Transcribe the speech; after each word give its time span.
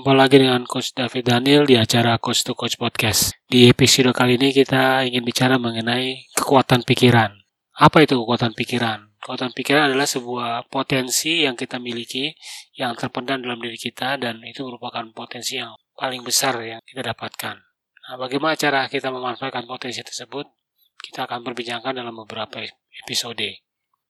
Jumpa 0.00 0.16
lagi 0.16 0.40
dengan 0.40 0.64
Coach 0.64 0.96
David 0.96 1.28
Daniel 1.28 1.68
di 1.68 1.76
acara 1.76 2.16
Coach 2.16 2.40
to 2.40 2.56
Coach 2.56 2.80
Podcast. 2.80 3.36
Di 3.44 3.68
episode 3.68 4.16
kali 4.16 4.40
ini 4.40 4.48
kita 4.48 5.04
ingin 5.04 5.20
bicara 5.20 5.60
mengenai 5.60 6.24
kekuatan 6.32 6.88
pikiran. 6.88 7.36
Apa 7.76 8.08
itu 8.08 8.16
kekuatan 8.16 8.56
pikiran? 8.56 9.12
Kekuatan 9.20 9.52
pikiran 9.52 9.92
adalah 9.92 10.08
sebuah 10.08 10.72
potensi 10.72 11.44
yang 11.44 11.52
kita 11.52 11.76
miliki 11.76 12.32
yang 12.80 12.96
terpendam 12.96 13.44
dalam 13.44 13.60
diri 13.60 13.76
kita 13.76 14.16
dan 14.16 14.40
itu 14.40 14.64
merupakan 14.64 15.04
potensi 15.12 15.60
yang 15.60 15.76
paling 15.92 16.24
besar 16.24 16.56
yang 16.64 16.80
kita 16.80 17.04
dapatkan. 17.04 17.60
Nah, 17.60 18.16
bagaimana 18.16 18.56
cara 18.56 18.88
kita 18.88 19.12
memanfaatkan 19.12 19.68
potensi 19.68 20.00
tersebut? 20.00 20.48
Kita 20.96 21.28
akan 21.28 21.44
perbincangkan 21.44 21.92
dalam 21.92 22.16
beberapa 22.16 22.64
episode. 23.04 23.52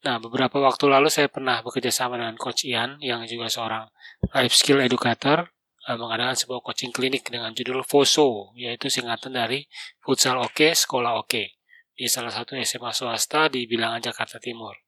Nah, 0.06 0.22
beberapa 0.22 0.62
waktu 0.62 0.86
lalu 0.86 1.10
saya 1.10 1.26
pernah 1.26 1.58
bekerja 1.66 1.90
sama 1.90 2.14
dengan 2.14 2.38
Coach 2.38 2.62
Ian 2.62 3.02
yang 3.02 3.26
juga 3.26 3.50
seorang 3.50 3.90
life 4.38 4.54
skill 4.54 4.78
educator 4.86 5.50
eh, 5.90 5.98
mengadakan 5.98 6.38
sebuah 6.38 6.62
coaching 6.62 6.94
klinik 6.94 7.26
dengan 7.26 7.50
judul 7.50 7.82
FOSO, 7.82 8.54
yaitu 8.54 8.86
singkatan 8.86 9.34
dari 9.34 9.66
Futsal 9.98 10.38
Oke, 10.38 10.70
Sekolah 10.70 11.18
Oke, 11.18 11.58
di 11.90 12.06
salah 12.06 12.30
satu 12.30 12.54
SMA 12.62 12.94
swasta 12.94 13.50
di 13.50 13.66
Bilangan 13.66 13.98
Jakarta 13.98 14.38
Timur. 14.38 14.78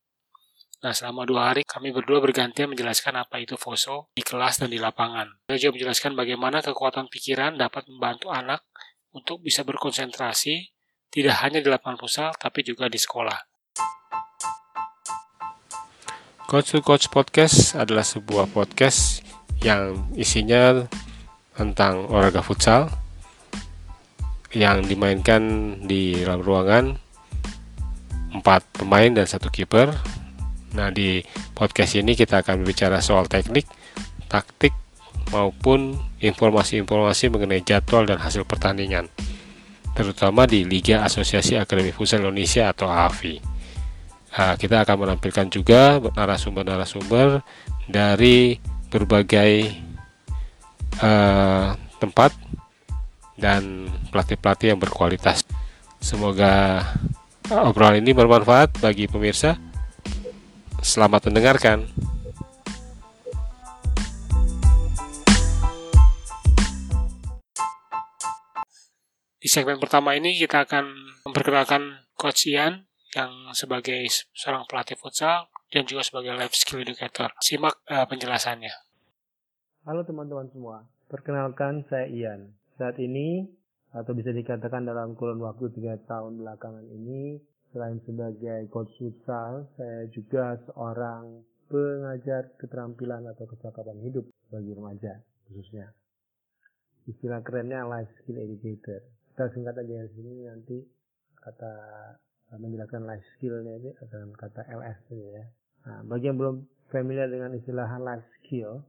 Nah, 0.82 0.90
selama 0.90 1.22
dua 1.22 1.54
hari 1.54 1.62
kami 1.62 1.94
berdua 1.94 2.18
bergantian 2.18 2.66
menjelaskan 2.66 3.14
apa 3.14 3.38
itu 3.38 3.54
FOSO 3.54 4.10
di 4.18 4.22
kelas 4.26 4.62
dan 4.62 4.70
di 4.70 4.82
lapangan. 4.82 5.30
Saya 5.46 5.58
juga 5.58 5.78
menjelaskan 5.78 6.18
bagaimana 6.18 6.58
kekuatan 6.58 7.06
pikiran 7.06 7.54
dapat 7.54 7.86
membantu 7.86 8.34
anak 8.34 8.66
untuk 9.14 9.38
bisa 9.46 9.62
berkonsentrasi 9.62 10.74
tidak 11.12 11.38
hanya 11.44 11.62
di 11.62 11.70
lapangan 11.70 12.02
futsal 12.02 12.34
tapi 12.34 12.66
juga 12.66 12.90
di 12.90 12.98
sekolah. 12.98 13.38
Coach 16.50 16.74
to 16.74 16.82
Coach 16.82 17.06
Podcast 17.14 17.78
adalah 17.78 18.02
sebuah 18.02 18.50
podcast 18.50 19.22
yang 19.62 20.10
isinya 20.18 20.86
tentang 21.54 22.10
olahraga 22.10 22.42
futsal 22.42 22.90
yang 24.52 24.84
dimainkan 24.84 25.74
di 25.86 26.20
dalam 26.20 26.44
ruangan 26.44 26.84
empat 28.32 28.64
pemain 28.76 29.08
dan 29.12 29.24
satu 29.24 29.48
kiper. 29.48 29.92
Nah 30.76 30.88
di 30.92 31.20
podcast 31.56 31.96
ini 31.96 32.16
kita 32.16 32.40
akan 32.44 32.64
berbicara 32.64 33.00
soal 33.04 33.28
teknik, 33.28 33.68
taktik 34.28 34.72
maupun 35.32 35.96
informasi-informasi 36.20 37.32
mengenai 37.32 37.64
jadwal 37.64 38.04
dan 38.04 38.20
hasil 38.20 38.44
pertandingan, 38.44 39.08
terutama 39.96 40.44
di 40.44 40.64
Liga 40.64 41.04
Asosiasi 41.04 41.56
Akademi 41.56 41.92
Futsal 41.92 42.24
Indonesia 42.24 42.68
atau 42.68 42.88
AFI. 42.88 43.40
Nah, 44.32 44.56
kita 44.56 44.80
akan 44.84 44.96
menampilkan 45.04 45.52
juga 45.52 46.00
narasumber-narasumber 46.00 47.44
dari 47.84 48.56
berbagai 48.92 49.72
uh, 51.00 51.72
tempat 51.96 52.36
dan 53.40 53.88
pelatih-pelatih 54.12 54.76
yang 54.76 54.80
berkualitas. 54.80 55.40
Semoga 55.96 56.84
obrolan 57.48 58.04
ini 58.04 58.12
bermanfaat 58.12 58.76
bagi 58.84 59.08
pemirsa. 59.08 59.56
Selamat 60.84 61.32
mendengarkan. 61.32 61.88
Di 69.42 69.50
segmen 69.50 69.80
pertama 69.82 70.14
ini 70.14 70.38
kita 70.38 70.68
akan 70.68 70.86
memperkenalkan 71.26 72.06
Coach 72.14 72.46
Ian 72.46 72.86
yang 73.12 73.50
sebagai 73.52 74.06
seorang 74.32 74.64
pelatih 74.70 74.94
futsal 74.94 75.51
dan 75.72 75.88
juga 75.88 76.04
sebagai 76.04 76.36
life 76.36 76.52
skill 76.52 76.84
educator. 76.84 77.32
Simak 77.40 77.80
uh, 77.88 78.04
penjelasannya. 78.04 78.70
Halo 79.88 80.04
teman-teman 80.04 80.46
semua, 80.52 80.84
perkenalkan 81.08 81.82
saya 81.88 82.06
Ian. 82.06 82.52
Saat 82.76 83.00
ini 83.00 83.48
atau 83.90 84.12
bisa 84.12 84.30
dikatakan 84.30 84.84
dalam 84.84 85.16
kurun 85.16 85.40
waktu 85.40 85.72
tiga 85.72 85.96
tahun 86.04 86.44
belakangan 86.44 86.86
ini, 86.92 87.40
selain 87.72 87.98
sebagai 88.04 88.68
coach 88.68 88.92
futsal, 89.00 89.66
saya 89.74 90.06
juga 90.12 90.60
seorang 90.68 91.40
pengajar 91.72 92.52
keterampilan 92.60 93.24
atau 93.32 93.48
kecakapan 93.48 93.96
hidup 94.04 94.28
bagi 94.52 94.76
remaja 94.76 95.24
khususnya. 95.48 95.88
Istilah 97.08 97.40
kerennya 97.42 97.88
life 97.88 98.12
skill 98.22 98.38
educator. 98.38 99.02
Kita 99.32 99.48
singkat 99.56 99.74
aja 99.80 100.04
di 100.04 100.12
sini 100.14 100.44
nanti 100.46 100.76
kata 101.40 101.74
menjelaskan 102.60 103.08
life 103.08 103.24
skillnya 103.36 103.80
ini 103.80 103.90
dengan 103.96 104.30
kata 104.36 104.68
LS 104.68 105.00
ya. 105.16 105.44
Nah, 105.82 105.98
bagi 106.06 106.30
yang 106.30 106.38
belum 106.38 106.62
familiar 106.94 107.26
dengan 107.26 107.56
istilah 107.58 107.88
life 107.98 108.26
skill, 108.38 108.82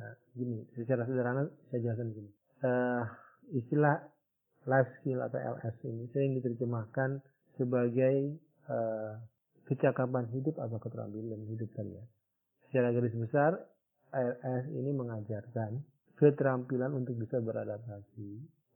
nah, 0.00 0.14
gini, 0.34 0.66
secara 0.74 1.06
sederhana 1.06 1.46
saya 1.70 1.80
jelaskan 1.82 2.10
gini. 2.10 2.30
Uh, 2.60 3.04
istilah 3.54 4.02
life 4.68 4.90
skill 5.00 5.24
atau 5.24 5.38
LS 5.40 5.76
ini 5.88 6.04
sering 6.12 6.36
diterjemahkan 6.36 7.22
sebagai 7.56 8.36
uh, 8.68 9.16
kecakapan 9.70 10.26
hidup 10.34 10.58
atau 10.58 10.76
keterampilan 10.82 11.46
hidup 11.46 11.70
tadi 11.72 11.94
ya. 11.94 12.04
Secara 12.68 12.92
garis 12.92 13.14
besar, 13.14 13.56
LS 14.10 14.64
ini 14.74 14.90
mengajarkan 14.90 15.80
keterampilan 16.18 16.92
untuk 16.92 17.16
bisa 17.16 17.38
beradaptasi 17.38 18.30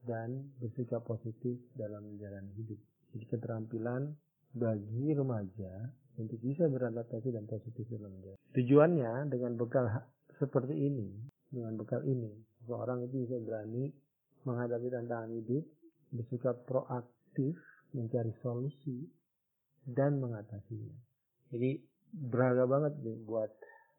dan 0.06 0.54
bersikap 0.62 1.02
positif 1.04 1.58
dalam 1.74 2.04
menjalani 2.06 2.52
hidup. 2.56 2.78
Jadi 3.12 3.24
keterampilan 3.28 4.14
bagi 4.54 5.12
remaja 5.12 5.90
untuk 6.18 6.38
bisa 6.38 6.70
beradaptasi 6.70 7.34
dan 7.34 7.44
positif 7.46 7.86
dalam. 7.90 8.14
Tujuannya 8.54 9.28
dengan 9.30 9.58
bekal 9.58 9.90
seperti 10.38 10.74
ini, 10.74 11.10
dengan 11.50 11.74
bekal 11.74 12.02
ini, 12.06 12.30
seorang 12.66 13.06
itu 13.06 13.26
bisa 13.26 13.36
berani 13.42 13.90
menghadapi 14.44 14.88
tantangan 14.92 15.30
hidup, 15.34 15.64
bersikap 16.14 16.56
proaktif, 16.68 17.56
mencari 17.96 18.30
solusi, 18.44 19.08
dan 19.88 20.20
mengatasinya. 20.22 20.94
Jadi 21.50 21.80
berharga 22.14 22.64
banget 22.66 22.92
nih 23.02 23.18
buat 23.26 23.50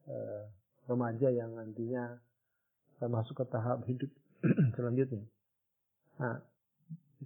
uh, 0.08 0.44
remaja 0.88 1.30
yang 1.30 1.54
nantinya 1.56 2.16
masuk 3.06 3.44
ke 3.44 3.46
tahap 3.52 3.84
hidup 3.86 4.08
selanjutnya. 4.80 5.28
Nah, 6.16 6.40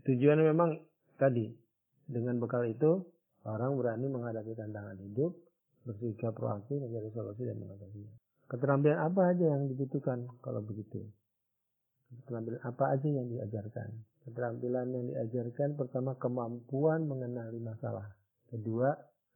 tujuannya 0.01 0.45
memang 0.49 0.81
tadi 1.21 1.45
dengan 2.09 2.41
bekal 2.41 2.65
itu 2.65 3.05
Orang 3.47 3.79
berani 3.79 4.11
menghadapi 4.11 4.51
tantangan 4.51 4.99
hidup, 4.99 5.31
bersikap 5.87 6.35
proaktif, 6.35 6.75
mencari 6.75 7.07
solusi 7.15 7.47
dan 7.47 7.55
mengatasinya. 7.55 8.11
Keterampilan 8.49 8.99
apa 8.99 9.21
aja 9.31 9.45
yang 9.45 9.69
dibutuhkan 9.69 10.25
kalau 10.43 10.59
begitu? 10.59 11.05
Keterampilan 12.09 12.61
apa 12.65 12.83
aja 12.97 13.07
yang 13.07 13.29
diajarkan? 13.29 13.89
Keterampilan 14.27 14.87
yang 14.91 15.05
diajarkan 15.13 15.77
pertama 15.79 16.17
kemampuan 16.17 17.05
mengenali 17.07 17.61
masalah. 17.61 18.09
Kedua, 18.49 18.91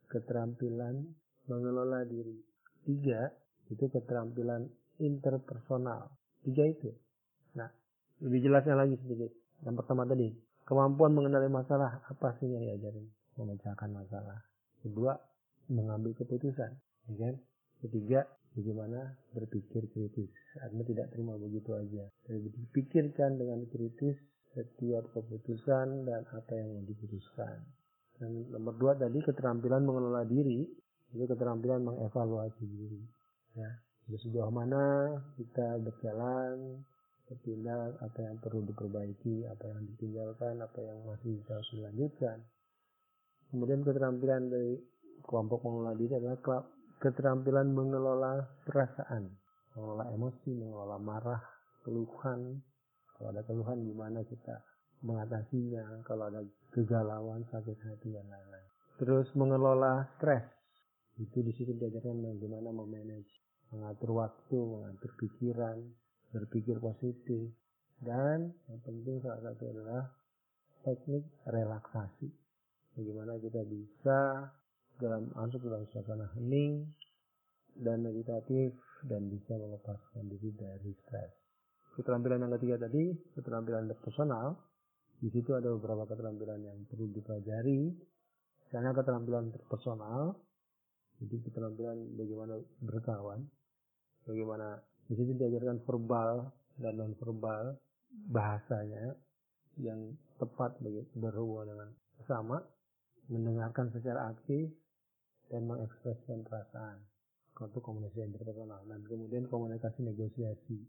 keterampilan 0.09 1.05
mengelola 1.47 2.03
diri. 2.03 2.35
Tiga, 2.83 3.29
itu 3.71 3.87
keterampilan 3.87 4.67
interpersonal. 4.99 6.11
Tiga 6.43 6.67
itu. 6.67 6.91
Nah, 7.55 7.69
lebih 8.19 8.49
jelasnya 8.49 8.75
lagi 8.75 8.99
sedikit. 8.99 9.31
Yang 9.63 9.75
pertama 9.79 10.03
tadi, 10.03 10.27
kemampuan 10.67 11.15
mengenali 11.15 11.47
masalah 11.47 12.03
apa 12.09 12.35
sih 12.41 12.51
yang 12.51 12.67
diajarin? 12.67 13.07
Memecahkan 13.37 13.89
masalah. 13.91 14.39
Kedua, 14.83 15.15
mengambil 15.71 16.13
keputusan. 16.17 16.71
Ya 17.09 17.13
kan? 17.19 17.35
Ketiga, 17.83 18.27
bagaimana 18.55 19.17
berpikir 19.33 19.89
kritis. 19.91 20.31
Anda 20.61 20.85
tidak 20.85 21.11
terima 21.11 21.35
begitu 21.35 21.73
aja. 21.73 22.05
Jadi 22.29 22.47
dipikirkan 22.53 23.35
dengan 23.41 23.65
kritis 23.67 24.15
setiap 24.53 25.09
keputusan 25.11 26.05
dan 26.05 26.21
apa 26.29 26.51
yang 26.53 26.77
mau 26.77 26.85
diputuskan. 26.85 27.57
Dan 28.21 28.53
nomor 28.53 28.77
dua 28.77 28.93
tadi 28.93 29.17
keterampilan 29.19 29.81
mengelola 29.81 30.23
diri, 30.29 30.61
itu 31.13 31.25
keterampilan 31.25 31.81
mengevaluasi 31.81 32.63
diri. 32.63 33.01
Ya, 33.57 33.69
sejauh 34.09 34.53
mana 34.53 35.17
kita 35.37 35.81
berjalan, 35.81 36.85
bertindak, 37.25 37.97
apa 37.97 38.19
yang 38.21 38.37
perlu 38.37 38.61
diperbaiki, 38.69 39.49
apa 39.49 39.65
yang 39.73 39.81
ditinggalkan, 39.93 40.61
apa 40.61 40.79
yang 40.81 40.97
masih 41.09 41.41
bisa 41.41 41.57
dilanjutkan. 41.73 42.37
Kemudian 43.53 43.85
keterampilan 43.85 44.49
dari 44.49 44.73
kelompok 45.21 45.61
mengelola 45.61 45.93
diri 45.93 46.17
adalah 46.17 46.41
keterampilan 46.97 47.69
mengelola 47.69 48.41
perasaan, 48.65 49.29
mengelola 49.77 50.09
emosi, 50.09 50.49
mengelola 50.57 50.97
marah, 50.97 51.41
keluhan. 51.85 52.57
Kalau 53.13 53.29
ada 53.29 53.45
keluhan 53.45 53.85
gimana 53.85 54.25
kita 54.25 54.57
mengatasinya, 55.05 56.01
kalau 56.01 56.33
ada 56.33 56.41
kegalauan, 56.73 57.45
sakit 57.53 57.77
hati 57.77 58.09
dan 58.09 58.25
lain-lain. 58.25 58.67
Terus 58.97 59.29
mengelola 59.37 60.01
stres. 60.17 60.49
Itu 61.21 61.45
di 61.45 61.53
situ 61.53 61.77
diajarkan 61.77 62.25
bagaimana 62.25 62.73
memanage, 62.73 63.29
mengatur 63.69 64.17
waktu, 64.17 64.57
mengatur 64.57 65.13
pikiran, 65.21 65.77
berpikir 66.33 66.81
positif. 66.81 67.53
Dan 68.01 68.49
yang 68.65 68.81
penting 68.81 69.21
salah 69.21 69.45
satu 69.45 69.69
adalah 69.69 70.09
teknik 70.81 71.21
relaksasi 71.45 72.42
bagaimana 72.93 73.37
kita 73.41 73.61
bisa 73.65 74.49
dalam 75.01 75.29
masuk 75.33 75.65
dalam 75.65 75.85
suasana 75.89 76.29
hening 76.37 76.85
dan 77.73 78.05
meditatif 78.05 78.77
dan 79.09 79.27
bisa 79.27 79.57
melepaskan 79.57 80.29
diri 80.29 80.53
dari 80.53 80.93
stres. 81.03 81.33
keterampilan 81.93 82.41
yang 82.41 82.53
ketiga 82.57 82.89
tadi, 82.89 83.13
keterampilan 83.37 83.85
interpersonal, 83.85 84.57
di 85.21 85.29
situ 85.29 85.53
ada 85.53 85.69
beberapa 85.77 86.09
keterampilan 86.09 86.59
yang 86.59 86.77
perlu 86.89 87.07
dipelajari. 87.13 87.93
Karena 88.73 88.89
keterampilan 88.89 89.53
interpersonal, 89.53 90.33
jadi 91.21 91.35
keterampilan 91.45 92.17
bagaimana 92.17 92.57
berkawan, 92.81 93.45
bagaimana 94.25 94.81
di 95.05 95.13
situ 95.13 95.37
diajarkan 95.37 95.85
verbal 95.85 96.49
dan 96.81 96.93
non 96.97 97.13
verbal 97.13 97.77
bahasanya 98.33 99.13
yang 99.77 100.17
tepat 100.41 100.81
berhubungan 101.13 101.69
dengan 101.69 101.89
sesama, 102.17 102.57
mendengarkan 103.31 103.91
secara 103.93 104.31
aktif 104.33 104.71
dan 105.51 105.69
mengekspresikan 105.69 106.43
perasaan. 106.43 106.99
Untuk 107.53 107.85
komunikasi 107.85 108.25
interpersonal 108.25 108.81
dan 108.89 109.05
kemudian 109.05 109.45
komunikasi 109.45 110.01
negosiasi. 110.01 110.81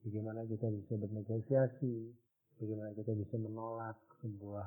Bagaimana 0.00 0.48
kita 0.48 0.72
bisa 0.72 0.96
bernegosiasi, 0.96 1.94
bagaimana 2.56 2.96
kita 2.96 3.12
bisa 3.12 3.36
menolak 3.36 4.00
sebuah 4.24 4.64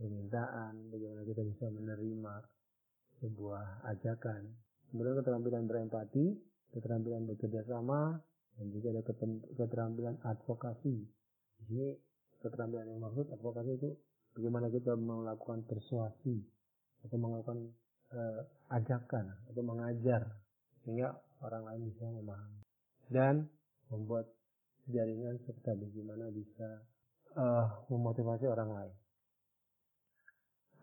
permintaan, 0.00 0.88
bagaimana 0.88 1.22
kita 1.28 1.44
bisa 1.44 1.66
menerima 1.68 2.34
sebuah 3.20 3.84
ajakan. 3.84 4.48
Kemudian 4.88 5.20
keterampilan 5.20 5.68
berempati, 5.68 6.26
keterampilan 6.72 7.28
bekerja 7.28 7.68
sama, 7.68 8.16
dan 8.56 8.66
juga 8.72 8.96
ada 8.96 9.02
keterampilan 9.54 10.16
advokasi. 10.24 11.04
Di 11.68 11.92
keterampilan 12.40 12.96
yang 12.96 13.02
maksud 13.02 13.28
advokasi 13.28 13.76
itu 13.76 13.90
bagaimana 14.36 14.68
kita 14.68 14.94
melakukan 14.96 15.64
persuasi 15.64 16.42
atau 17.06 17.16
melakukan 17.16 17.58
uh, 18.12 18.42
ajakan 18.74 19.32
atau 19.52 19.62
mengajar 19.62 20.22
sehingga 20.82 21.14
orang 21.44 21.62
lain 21.68 21.82
bisa 21.92 22.04
memahami 22.08 22.62
dan 23.08 23.34
membuat 23.88 24.28
jaringan 24.88 25.36
serta 25.44 25.76
bagaimana 25.76 26.32
bisa 26.32 26.84
uh, 27.36 27.66
memotivasi 27.92 28.48
orang 28.48 28.70
lain. 28.72 28.94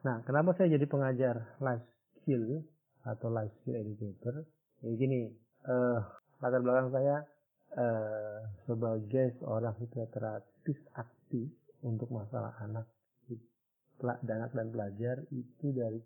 Nah, 0.06 0.22
kenapa 0.22 0.54
saya 0.54 0.78
jadi 0.78 0.86
pengajar 0.86 1.58
life 1.58 1.86
skill 2.22 2.62
atau 3.02 3.34
life 3.34 3.54
skill 3.62 3.82
educator? 3.82 4.46
Ya 4.86 4.94
gini, 4.94 5.34
uh, 5.66 6.00
latar 6.38 6.62
belakang 6.62 6.94
saya 6.94 7.26
uh, 7.74 8.40
sebagai 8.70 9.34
seorang 9.42 9.74
hipnoterapis 9.82 10.80
aktif 10.94 11.50
untuk 11.82 12.14
masalah 12.14 12.54
anak 12.62 12.86
anak 14.04 14.52
dan 14.52 14.68
pelajar 14.74 15.16
itu 15.32 15.72
dari 15.72 16.00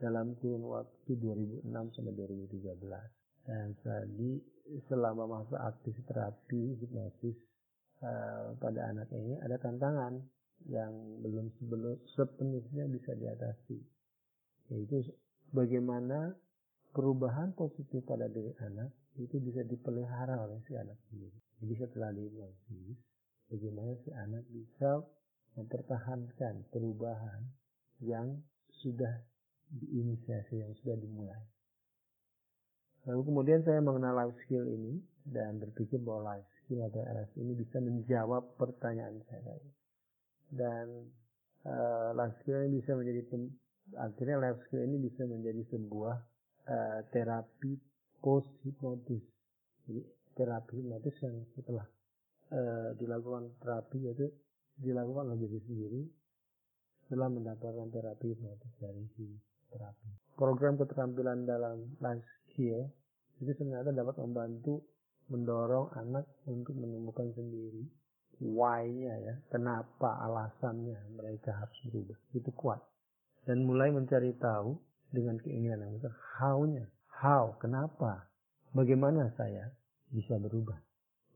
dalam 0.00 0.34
kurun 0.40 0.66
waktu 0.66 1.14
2006 1.14 1.68
sampai 1.68 2.12
2013 2.16 3.46
dan 3.46 3.74
tadi 3.82 4.38
selama 4.88 5.26
masa 5.26 5.68
aktif 5.68 5.94
terapi 6.06 6.78
hipnosis 6.78 7.36
uh, 8.02 8.54
pada 8.58 8.90
anak 8.90 9.10
ini 9.14 9.38
ada 9.42 9.58
tantangan 9.58 10.18
yang 10.70 10.94
belum 11.22 11.50
sebelum 11.58 11.98
sepenuhnya 12.14 12.86
bisa 12.86 13.18
diatasi. 13.18 13.82
Yaitu 14.70 15.10
bagaimana 15.50 16.38
perubahan 16.94 17.50
positif 17.58 18.06
pada 18.06 18.30
diri 18.30 18.54
anak 18.62 18.94
itu 19.20 19.36
bisa 19.40 19.60
dipelihara 19.64 20.40
oleh 20.40 20.60
si 20.64 20.72
anak 20.72 20.96
sendiri 21.08 21.36
jadi 21.60 21.74
setelah 21.84 22.10
dihipnosis 22.16 22.96
bagaimana 23.52 23.92
si 24.04 24.10
anak 24.12 24.44
bisa 24.48 24.90
mempertahankan 25.56 26.64
perubahan 26.72 27.42
yang 28.00 28.40
sudah 28.82 29.22
diinisiasi 29.72 30.60
yang 30.60 30.72
sudah 30.80 30.96
dimulai 30.96 31.42
Lalu 33.02 33.22
kemudian 33.26 33.60
saya 33.66 33.82
mengenal 33.82 34.14
life 34.14 34.38
skill 34.46 34.62
ini 34.62 35.02
dan 35.26 35.58
berpikir 35.58 35.98
bahwa 35.98 36.34
life 36.34 36.46
skill 36.62 36.86
atau 36.86 37.02
LS 37.02 37.34
ini 37.34 37.52
bisa 37.58 37.82
menjawab 37.82 38.54
pertanyaan 38.54 39.18
saya. 39.26 39.58
Dan 40.46 41.10
uh, 41.66 42.14
life 42.14 42.38
skill 42.42 42.62
ini 42.62 42.78
bisa 42.78 42.94
menjadi 42.94 43.26
akhirnya 43.98 44.38
life 44.38 44.60
skill 44.70 44.86
ini 44.86 45.02
bisa 45.02 45.26
menjadi 45.26 45.62
sebuah 45.74 46.16
uh, 46.70 47.00
terapi 47.10 47.74
post 48.22 48.46
hipnotis. 48.62 49.26
Jadi 49.90 50.00
terapi 50.38 50.78
hipnotis 50.78 51.18
yang 51.26 51.42
setelah 51.58 51.86
uh, 52.54 52.94
dilakukan 53.02 53.50
terapi 53.58 53.98
yaitu 53.98 54.30
dilakukan 54.80 55.32
oleh 55.32 55.40
diri 55.40 55.58
sendiri 55.66 56.02
setelah 57.04 57.28
mendapatkan 57.28 57.88
terapi 57.92 58.26
hipnotis 58.32 58.72
dari 58.80 59.04
si 59.16 59.26
terapi. 59.68 60.08
Program 60.38 60.80
keterampilan 60.80 61.44
dalam 61.44 61.96
life 62.00 62.24
skill 62.48 62.88
itu 63.42 63.52
sebenarnya 63.58 63.92
dapat 63.92 64.16
membantu 64.22 64.80
mendorong 65.28 65.92
anak 65.96 66.24
untuk 66.48 66.76
menemukan 66.76 67.32
sendiri 67.36 67.84
why-nya 68.42 69.14
ya, 69.22 69.34
kenapa 69.54 70.18
alasannya 70.26 70.98
mereka 71.14 71.54
harus 71.54 71.78
berubah. 71.86 72.18
Itu 72.34 72.50
kuat. 72.58 72.82
Dan 73.46 73.62
mulai 73.66 73.94
mencari 73.94 74.34
tahu 74.38 74.74
dengan 75.14 75.38
keinginan 75.38 75.82
yang 75.82 75.94
besar, 75.98 76.14
how-nya, 76.40 76.86
how, 77.22 77.54
kenapa, 77.62 78.26
bagaimana 78.74 79.30
saya 79.38 79.70
bisa 80.10 80.38
berubah, 80.38 80.78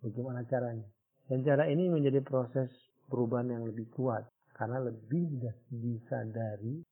bagaimana 0.02 0.42
caranya. 0.46 0.86
Dan 1.26 1.42
cara 1.42 1.66
ini 1.66 1.90
menjadi 1.90 2.22
proses 2.22 2.70
perubahan 3.06 3.54
yang 3.54 3.64
lebih 3.66 3.86
kuat 3.94 4.26
karena 4.54 4.82
lebih 4.82 5.40
disadari 5.68 6.82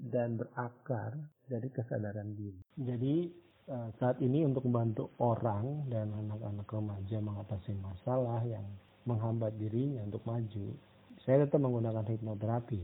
dan 0.00 0.40
berakar 0.40 1.16
dari 1.44 1.68
kesadaran 1.68 2.32
diri. 2.32 2.62
Jadi 2.78 3.42
Eh, 3.62 3.88
saat 4.02 4.18
ini 4.18 4.42
untuk 4.42 4.66
membantu 4.66 5.14
orang 5.22 5.86
dan 5.86 6.10
anak-anak 6.10 6.66
remaja 6.66 7.18
mengatasi 7.22 7.72
masalah 7.78 8.42
yang 8.42 8.66
menghambat 9.06 9.54
dirinya 9.54 10.02
untuk 10.02 10.18
maju, 10.26 10.74
saya 11.22 11.46
tetap 11.46 11.62
menggunakan 11.62 12.02
hipnoterapi, 12.02 12.82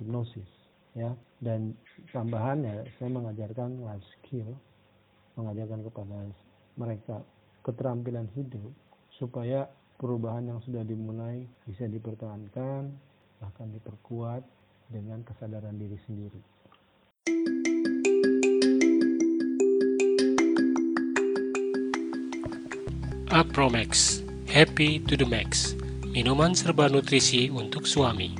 hipnosis, 0.00 0.48
ya. 0.96 1.12
Dan 1.44 1.76
tambahannya 2.08 2.88
saya 2.96 3.12
mengajarkan 3.12 3.84
life 3.84 4.06
skill, 4.16 4.48
mengajarkan 5.36 5.84
kepada 5.92 6.16
mereka 6.80 7.20
keterampilan 7.60 8.24
hidup 8.32 8.72
supaya 9.20 9.68
perubahan 10.04 10.52
yang 10.52 10.60
sudah 10.60 10.84
dimulai 10.84 11.48
bisa 11.64 11.88
dipertahankan 11.88 12.92
bahkan 13.40 13.68
diperkuat 13.72 14.44
dengan 14.92 15.24
kesadaran 15.24 15.80
diri 15.80 15.96
sendiri. 16.04 16.40
Apromax 23.32 24.20
Happy 24.46 25.00
to 25.08 25.16
the 25.16 25.24
Max 25.24 25.72
Minuman 26.12 26.52
serba 26.52 26.86
nutrisi 26.86 27.50
untuk 27.50 27.88
suami 27.88 28.30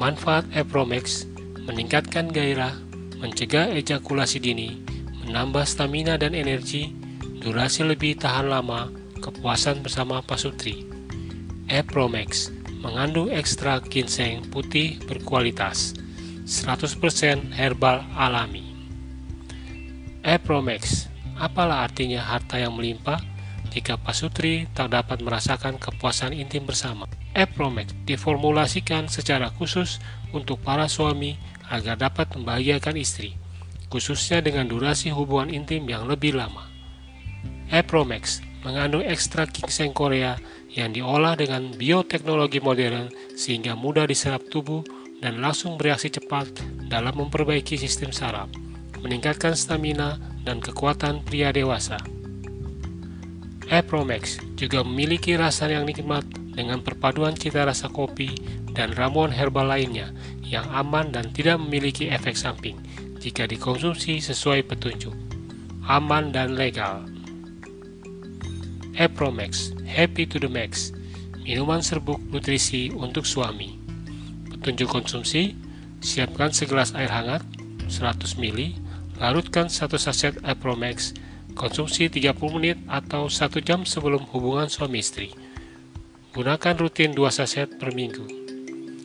Manfaat 0.00 0.48
Apromax 0.56 1.28
Meningkatkan 1.68 2.32
gairah 2.32 2.72
Mencegah 3.20 3.68
ejakulasi 3.76 4.40
dini 4.40 4.80
Menambah 5.26 5.68
stamina 5.68 6.16
dan 6.16 6.32
energi 6.32 6.96
Durasi 7.44 7.84
lebih 7.84 8.16
tahan 8.16 8.48
lama 8.48 8.99
Kepuasan 9.20 9.84
bersama 9.84 10.24
pasutri 10.24 10.88
Apromax 11.68 12.50
Mengandung 12.80 13.28
ekstrak 13.28 13.92
ginseng 13.92 14.48
putih 14.48 14.96
berkualitas 15.04 15.92
100% 16.48 17.52
herbal 17.52 18.02
alami 18.16 18.72
Apromax 20.24 21.12
Apalah 21.36 21.84
artinya 21.84 22.20
harta 22.24 22.56
yang 22.60 22.76
melimpah? 22.76 23.20
jika 23.70 23.94
pasutri 23.96 24.66
tak 24.74 24.92
dapat 24.92 25.22
merasakan 25.22 25.78
kepuasan 25.78 26.34
intim 26.34 26.66
bersama. 26.66 27.06
Epromex 27.32 27.94
diformulasikan 28.04 29.06
secara 29.06 29.48
khusus 29.54 30.02
untuk 30.34 30.58
para 30.60 30.90
suami 30.90 31.38
agar 31.70 31.94
dapat 31.94 32.34
membahagiakan 32.34 32.98
istri, 32.98 33.38
khususnya 33.86 34.42
dengan 34.42 34.66
durasi 34.66 35.14
hubungan 35.14 35.54
intim 35.54 35.86
yang 35.86 36.10
lebih 36.10 36.34
lama. 36.34 36.66
Epromex 37.70 38.42
mengandung 38.64 39.04
ekstrak 39.04 39.56
ginseng 39.56 39.96
Korea 39.96 40.36
yang 40.70 40.92
diolah 40.94 41.34
dengan 41.34 41.72
bioteknologi 41.74 42.60
modern 42.62 43.10
sehingga 43.34 43.74
mudah 43.74 44.06
diserap 44.06 44.44
tubuh 44.52 44.84
dan 45.20 45.40
langsung 45.40 45.76
bereaksi 45.76 46.08
cepat 46.08 46.48
dalam 46.88 47.16
memperbaiki 47.16 47.76
sistem 47.76 48.12
saraf, 48.12 48.48
meningkatkan 49.04 49.52
stamina 49.52 50.16
dan 50.44 50.60
kekuatan 50.60 51.20
pria 51.24 51.52
dewasa. 51.52 52.00
Apromax 53.70 54.42
juga 54.58 54.82
memiliki 54.82 55.38
rasa 55.38 55.70
yang 55.70 55.86
nikmat 55.86 56.26
dengan 56.58 56.82
perpaduan 56.82 57.38
cita 57.38 57.62
rasa 57.62 57.86
kopi 57.86 58.34
dan 58.74 58.90
ramuan 58.98 59.30
herbal 59.30 59.70
lainnya 59.70 60.10
yang 60.42 60.66
aman 60.74 61.14
dan 61.14 61.30
tidak 61.30 61.62
memiliki 61.62 62.10
efek 62.10 62.34
samping 62.34 62.74
jika 63.22 63.46
dikonsumsi 63.46 64.18
sesuai 64.18 64.66
petunjuk. 64.66 65.14
Aman 65.86 66.34
dan 66.34 66.58
legal. 66.58 67.09
Apromax, 68.98 69.76
Happy 69.86 70.26
to 70.26 70.40
the 70.40 70.50
Max, 70.50 70.90
minuman 71.44 71.84
serbuk 71.84 72.18
nutrisi 72.30 72.90
untuk 72.90 73.28
suami. 73.28 73.76
Petunjuk 74.50 74.90
konsumsi, 74.90 75.54
siapkan 76.00 76.50
segelas 76.50 76.96
air 76.96 77.10
hangat 77.10 77.44
100 77.86 78.38
ml, 78.40 78.74
larutkan 79.20 79.68
satu 79.68 80.00
saset 80.00 80.34
Apromax 80.42 81.14
Konsumsi 81.60 82.06
30 82.06 82.56
menit 82.56 82.78
atau 82.86 83.26
1 83.26 83.60
jam 83.60 83.82
sebelum 83.82 84.22
hubungan 84.30 84.70
suami 84.70 85.02
istri. 85.02 85.34
Gunakan 86.30 86.74
rutin 86.78 87.10
2 87.10 87.26
saset 87.28 87.66
per 87.66 87.90
minggu. 87.90 88.22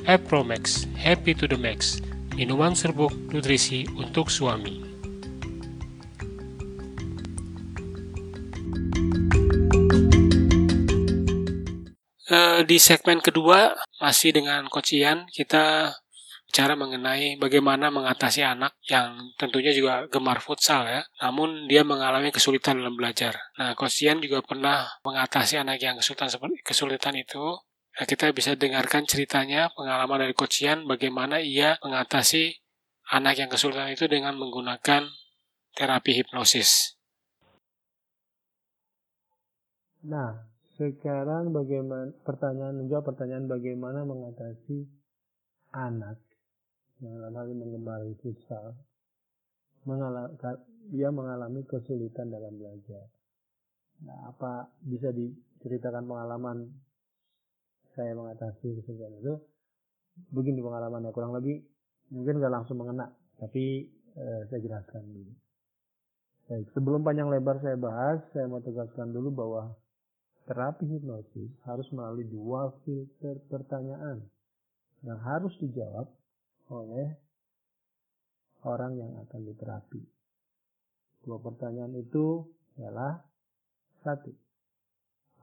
Epromax 0.03 0.83
Happy 0.99 1.31
to 1.33 1.47
the 1.47 1.55
Max. 1.55 2.03
Minuman 2.35 2.75
serbuk 2.75 3.15
nutrisi 3.31 3.87
untuk 3.95 4.27
suami. 4.27 4.83
Eh, 12.33 12.65
di 12.65 12.81
segmen 12.81 13.21
kedua 13.21 13.77
masih 14.01 14.33
dengan 14.33 14.65
Coach 14.67 14.97
Ian 14.97 15.29
kita 15.29 15.93
bicara 16.53 16.77
mengenai 16.77 17.41
bagaimana 17.41 17.89
mengatasi 17.89 18.45
anak 18.45 18.77
yang 18.85 19.33
tentunya 19.41 19.73
juga 19.73 20.05
gemar 20.05 20.37
futsal 20.37 20.85
ya, 20.85 21.01
namun 21.17 21.65
dia 21.65 21.81
mengalami 21.81 22.29
kesulitan 22.29 22.77
dalam 22.77 22.93
belajar. 22.93 23.33
Nah, 23.57 23.73
Coach 23.73 24.05
Ian 24.05 24.21
juga 24.21 24.45
pernah 24.45 24.85
mengatasi 25.01 25.57
anak 25.57 25.81
yang 25.81 25.97
kesulitan 25.97 26.29
seperti 26.29 26.61
kesulitan 26.61 27.17
itu. 27.17 27.57
Nah, 27.97 28.05
kita 28.05 28.29
bisa 28.37 28.53
dengarkan 28.53 29.01
ceritanya, 29.09 29.73
pengalaman 29.73 30.29
dari 30.29 30.37
Coach 30.37 30.61
Ian 30.61 30.85
bagaimana 30.85 31.41
ia 31.41 31.81
mengatasi 31.81 32.53
anak 33.09 33.33
yang 33.41 33.49
kesulitan 33.49 33.89
itu 33.89 34.05
dengan 34.05 34.37
menggunakan 34.37 35.09
terapi 35.73 36.21
hipnosis. 36.21 37.01
Nah, 40.05 40.37
sekarang 40.77 41.49
bagaimana 41.49 42.13
pertanyaan 42.21 42.77
menjawab 42.77 43.09
pertanyaan 43.09 43.49
bagaimana 43.49 44.05
mengatasi 44.05 44.85
anak 45.73 46.21
yang 47.03 47.19
dalam 47.19 47.33
hal 47.35 47.45
ini 47.51 47.59
mengemari 47.59 48.15
futsal 48.23 48.71
mengalami, 49.83 50.31
dia 50.87 51.11
mengalami 51.11 51.61
kesulitan 51.67 52.31
dalam 52.31 52.55
belajar. 52.55 53.03
Nah, 54.07 54.31
apa 54.31 54.71
bisa 54.79 55.11
diceritakan 55.11 56.07
pengalaman 56.07 56.71
saya 57.93 58.15
mengatasi 58.15 58.79
kesulitan 58.79 59.19
itu? 59.19 59.35
Begini 60.31 60.63
pengalamannya 60.63 61.11
kurang 61.11 61.35
lebih 61.35 61.59
mungkin 62.15 62.39
nggak 62.39 62.53
langsung 62.53 62.79
mengena, 62.79 63.11
tapi 63.35 63.91
eh, 64.15 64.41
saya 64.47 64.59
jelaskan 64.63 65.03
dulu. 65.03 65.33
Baik, 66.47 66.67
sebelum 66.71 67.03
panjang 67.03 67.27
lebar 67.27 67.59
saya 67.59 67.75
bahas, 67.75 68.23
saya 68.31 68.47
mau 68.47 68.63
tegaskan 68.63 69.11
dulu 69.11 69.31
bahwa 69.35 69.75
Terapi 70.43 70.83
hipnosis 70.91 71.55
harus 71.63 71.87
melalui 71.95 72.27
dua 72.27 72.67
filter 72.83 73.39
pertanyaan 73.47 74.19
yang 75.07 75.15
harus 75.23 75.55
dijawab 75.63 76.11
oleh 76.71 77.07
orang 78.63 78.95
yang 78.95 79.11
akan 79.27 79.41
diterapi. 79.43 80.01
Dua 81.23 81.39
pertanyaan 81.39 81.95
itu 81.99 82.47
adalah 82.79 83.23
satu, 84.03 84.31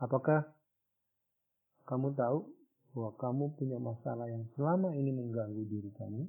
apakah 0.01 0.45
kamu 1.89 2.13
tahu 2.13 2.39
bahwa 2.93 3.11
kamu 3.17 3.45
punya 3.57 3.79
masalah 3.81 4.29
yang 4.29 4.45
selama 4.57 4.93
ini 4.93 5.15
mengganggu 5.15 5.63
diri 5.65 5.91
kamu 5.97 6.29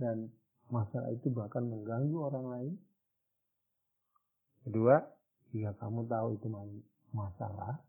dan 0.00 0.32
masalah 0.72 1.12
itu 1.14 1.30
bahkan 1.30 1.62
mengganggu 1.62 2.16
orang 2.18 2.46
lain? 2.48 2.74
Kedua, 4.62 4.98
jika 5.50 5.74
kamu 5.78 6.06
tahu 6.06 6.38
itu 6.38 6.46
masalah, 7.12 7.82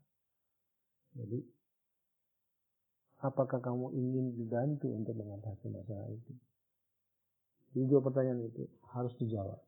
jadi, 1.14 1.38
apakah 3.24 3.58
kamu 3.64 3.96
ingin 3.96 4.36
dibantu 4.36 4.92
untuk 4.92 5.16
mengatasi 5.16 5.72
masalah 5.72 6.12
itu? 6.12 6.32
Jadi 7.72 7.84
dua 7.88 8.00
pertanyaan 8.04 8.44
itu 8.44 8.68
harus 8.92 9.16
dijawab. 9.16 9.58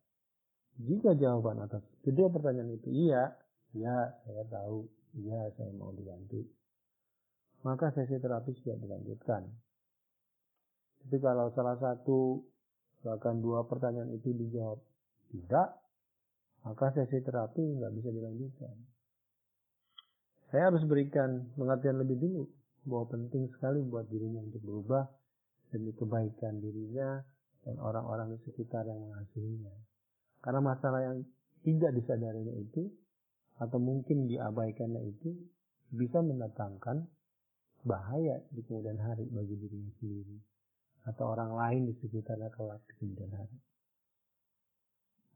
Jika 0.76 1.16
jawaban 1.16 1.64
atas 1.64 1.80
kedua 2.04 2.28
pertanyaan 2.28 2.76
itu 2.76 2.92
iya, 2.92 3.32
ya 3.72 4.12
saya 4.28 4.44
tahu, 4.52 4.84
iya 5.16 5.48
saya 5.56 5.72
mau 5.72 5.90
dibantu. 5.96 6.44
Maka 7.64 7.90
sesi 7.96 8.20
terapi 8.20 8.52
sudah 8.60 8.76
dilanjutkan. 8.76 9.42
Tapi 11.02 11.16
kalau 11.18 11.48
salah 11.56 11.80
satu 11.80 12.44
bahkan 13.00 13.40
dua 13.40 13.64
pertanyaan 13.64 14.12
itu 14.12 14.36
dijawab 14.36 14.78
tidak, 15.32 15.80
maka 16.62 16.92
sesi 16.92 17.24
terapi 17.24 17.80
nggak 17.80 17.92
bisa 17.96 18.12
dilanjutkan. 18.12 18.76
Saya 20.52 20.70
harus 20.70 20.84
berikan 20.86 21.50
pengertian 21.58 21.98
lebih 21.98 22.20
dulu 22.20 22.44
bahwa 22.86 23.10
penting 23.10 23.50
sekali 23.50 23.82
buat 23.82 24.06
dirinya 24.06 24.40
untuk 24.46 24.62
berubah 24.62 25.04
demi 25.74 25.90
kebaikan 25.92 26.62
dirinya 26.62 27.20
dan 27.66 27.76
orang-orang 27.82 28.38
di 28.38 28.38
sekitar 28.46 28.86
yang 28.86 29.02
mengasihinya. 29.02 29.74
Karena 30.38 30.60
masalah 30.62 31.00
yang 31.02 31.18
tidak 31.66 31.90
disadarinya 31.98 32.54
itu 32.62 32.86
atau 33.58 33.82
mungkin 33.82 34.30
diabaikannya 34.30 35.02
itu 35.10 35.34
bisa 35.90 36.22
mendatangkan 36.22 37.10
bahaya 37.82 38.42
di 38.54 38.62
kemudian 38.62 38.98
hari 39.02 39.26
bagi 39.30 39.54
dirinya 39.58 39.92
sendiri 39.98 40.36
atau 41.06 41.34
orang 41.34 41.54
lain 41.54 41.82
di 41.90 41.94
sekitarnya 42.02 42.50
kelak 42.54 42.82
di 42.86 42.92
kemudian 42.98 43.30
hari. 43.34 43.58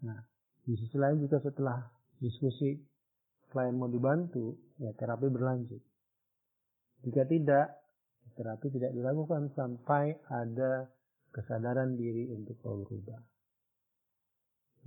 Nah, 0.07 0.19
di 0.67 0.75
sisi 0.79 0.97
lain 0.99 1.23
juga 1.23 1.43
setelah 1.43 1.79
diskusi 2.19 2.79
klien 3.51 3.75
mau 3.75 3.91
dibantu, 3.91 4.55
ya 4.79 4.95
terapi 4.95 5.27
berlanjut. 5.27 5.83
Jika 7.01 7.25
tidak, 7.25 7.67
terapi 8.37 8.69
tidak 8.73 8.93
dilakukan 8.93 9.49
sampai 9.57 10.17
ada 10.29 10.89
kesadaran 11.33 11.97
diri 11.97 12.29
untuk 12.29 12.61
berubah. 12.61 13.21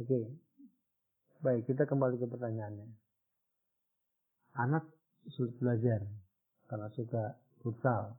Oke, 0.02 0.20
baik 1.42 1.70
kita 1.70 1.86
kembali 1.86 2.18
ke 2.18 2.28
pertanyaannya. 2.30 2.88
Anak 4.58 4.86
sulit 5.34 5.58
belajar 5.58 6.06
karena 6.70 6.88
suka 6.94 7.38
futsal. 7.62 8.18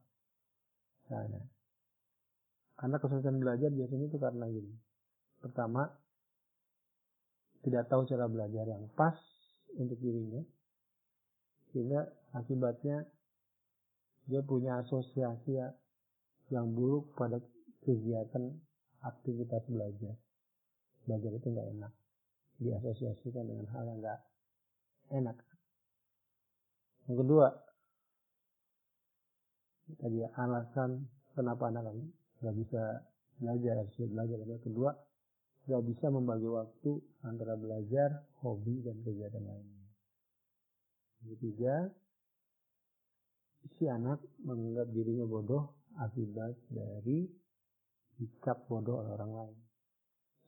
Misalnya. 1.04 1.42
Karena 2.74 2.96
kesulitan 2.98 3.38
belajar 3.38 3.70
biasanya 3.70 4.06
itu 4.10 4.18
karena 4.18 4.46
gini. 4.50 4.74
Pertama, 5.38 5.86
tidak 7.62 7.86
tahu 7.86 8.04
cara 8.10 8.26
belajar 8.26 8.66
yang 8.66 8.90
pas 8.92 9.14
untuk 9.78 9.96
dirinya 10.02 10.42
sehingga 11.70 12.06
akibatnya 12.36 13.02
dia 14.24 14.40
punya 14.40 14.80
asosiasi 14.80 15.60
yang 16.48 16.66
buruk 16.72 17.12
pada 17.16 17.40
kegiatan 17.84 18.56
aktivitas 19.04 19.64
belajar. 19.68 20.16
Belajar 21.04 21.30
itu 21.36 21.46
nggak 21.52 21.68
enak. 21.76 21.92
Diasosiasikan 22.60 23.44
dengan 23.44 23.66
hal 23.72 23.84
yang 23.84 23.98
nggak 24.00 24.20
enak. 25.12 25.36
Yang 27.04 27.16
kedua 27.20 27.46
tadi 30.00 30.24
alasan 30.24 31.04
kenapa 31.36 31.68
anak 31.68 31.92
nggak 32.40 32.56
bisa 32.56 32.82
belajar 33.36 33.84
harus 33.84 33.96
belajar. 34.08 34.36
Yang 34.48 34.64
kedua 34.64 34.90
nggak 35.64 35.84
bisa 35.84 36.06
membagi 36.12 36.48
waktu 36.48 36.90
antara 37.24 37.56
belajar, 37.56 38.24
hobi, 38.44 38.84
dan 38.84 39.00
kegiatan 39.00 39.40
lainnya. 39.40 39.84
Ketiga, 41.24 41.88
si 43.76 43.88
anak 43.88 44.20
menganggap 44.44 44.88
dirinya 44.92 45.24
bodoh 45.24 45.74
akibat 45.98 46.54
dari 46.68 47.24
sikap 48.18 48.68
bodoh 48.70 49.02
oleh 49.02 49.12
orang 49.14 49.32
lain. 49.32 49.58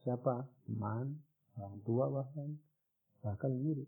Siapa? 0.06 0.46
Teman, 0.66 1.18
orang 1.58 1.78
tua 1.82 2.04
bahkan, 2.12 2.48
bahkan 3.22 3.52
guru. 3.58 3.82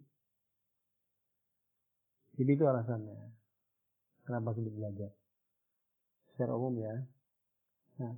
Jadi 2.38 2.50
itu 2.54 2.64
alasannya. 2.66 3.18
Kenapa 4.26 4.54
sulit 4.54 4.74
belajar? 4.74 5.10
Secara 6.34 6.54
umum 6.54 6.78
ya. 6.78 6.94
Nah, 7.98 8.14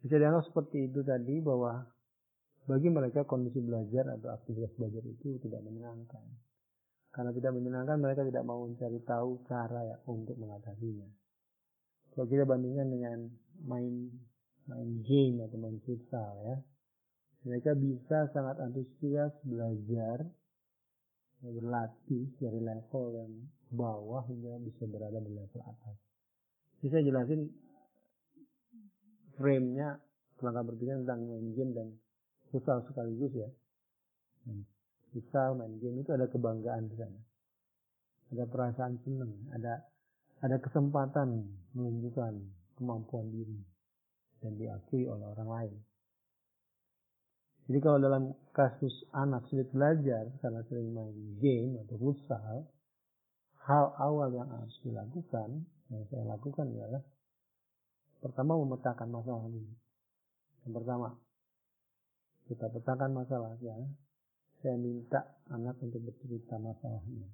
bisa 0.00 0.16
dianggap 0.16 0.48
seperti 0.48 0.88
itu 0.88 1.04
tadi 1.04 1.40
bahwa 1.40 1.84
bagi 2.64 2.88
mereka 2.88 3.26
kondisi 3.26 3.58
belajar 3.58 4.06
atau 4.16 4.32
aktivitas 4.32 4.72
belajar 4.78 5.02
itu 5.04 5.36
tidak 5.42 5.60
menyenangkan. 5.66 6.24
Karena 7.12 7.30
tidak 7.36 7.52
menyenangkan 7.52 8.00
mereka 8.00 8.24
tidak 8.24 8.44
mau 8.48 8.64
mencari 8.64 8.96
tahu 9.04 9.44
cara 9.44 9.80
ya 9.84 9.96
untuk 10.08 10.36
mengatasinya. 10.40 11.04
Kalau 12.16 12.26
kita 12.28 12.48
bandingkan 12.48 12.88
dengan 12.88 13.18
main 13.68 14.08
main 14.64 14.90
game 15.04 15.44
atau 15.44 15.60
main 15.60 15.76
futsal 15.84 16.32
ya, 16.40 16.56
mereka 17.44 17.76
bisa 17.76 18.32
sangat 18.32 18.56
antusias 18.64 19.32
belajar 19.44 20.24
berlatih 21.42 22.32
dari 22.40 22.60
level 22.64 23.04
yang 23.12 23.32
bawah 23.74 24.24
hingga 24.30 24.56
bisa 24.64 24.88
berada 24.88 25.20
di 25.20 25.32
level 25.36 25.62
atas. 25.68 25.96
Bisa 26.80 26.96
jelasin 27.04 27.50
frame-nya 29.36 30.00
langkah 30.42 30.64
berpikir 30.66 30.96
tentang 31.02 31.28
main 31.28 31.54
game 31.54 31.72
dan 31.76 31.88
futsal 32.50 32.82
sekaligus 32.88 33.30
ya 33.36 33.50
futsal 35.12 35.54
main 35.54 35.76
game 35.78 36.00
itu 36.00 36.10
ada 36.10 36.26
kebanggaan 36.26 36.88
di 36.88 36.96
sana 36.96 37.20
ada 38.32 38.48
perasaan 38.48 38.96
senang, 39.04 39.32
ada 39.52 39.84
ada 40.40 40.56
kesempatan 40.58 41.52
menunjukkan 41.76 42.34
kemampuan 42.80 43.28
diri 43.28 43.60
dan 44.40 44.56
diakui 44.56 45.06
oleh 45.06 45.28
orang 45.28 45.50
lain. 45.52 45.74
Jadi 47.70 47.78
kalau 47.78 47.98
dalam 48.02 48.34
kasus 48.50 48.90
anak 49.14 49.46
sulit 49.46 49.70
belajar 49.70 50.26
karena 50.42 50.66
sering 50.66 50.90
main 50.90 51.14
game 51.38 51.78
atau 51.86 51.94
futsal, 52.00 52.66
hal 53.68 53.86
awal 54.02 54.34
yang 54.34 54.50
harus 54.50 54.74
dilakukan, 54.82 55.62
yang 55.94 56.02
saya 56.10 56.24
lakukan 56.26 56.66
ialah 56.74 57.04
pertama 58.18 58.58
memetakan 58.58 59.08
masalah 59.14 59.46
ini. 59.46 59.62
Yang 60.66 60.72
pertama, 60.82 61.08
kita 62.50 62.66
petakan 62.66 63.10
masalahnya. 63.14 63.76
Saya 64.62 64.78
minta 64.78 65.42
anak 65.50 65.82
untuk 65.82 66.06
bercerita 66.06 66.54
masalahnya. 66.62 67.26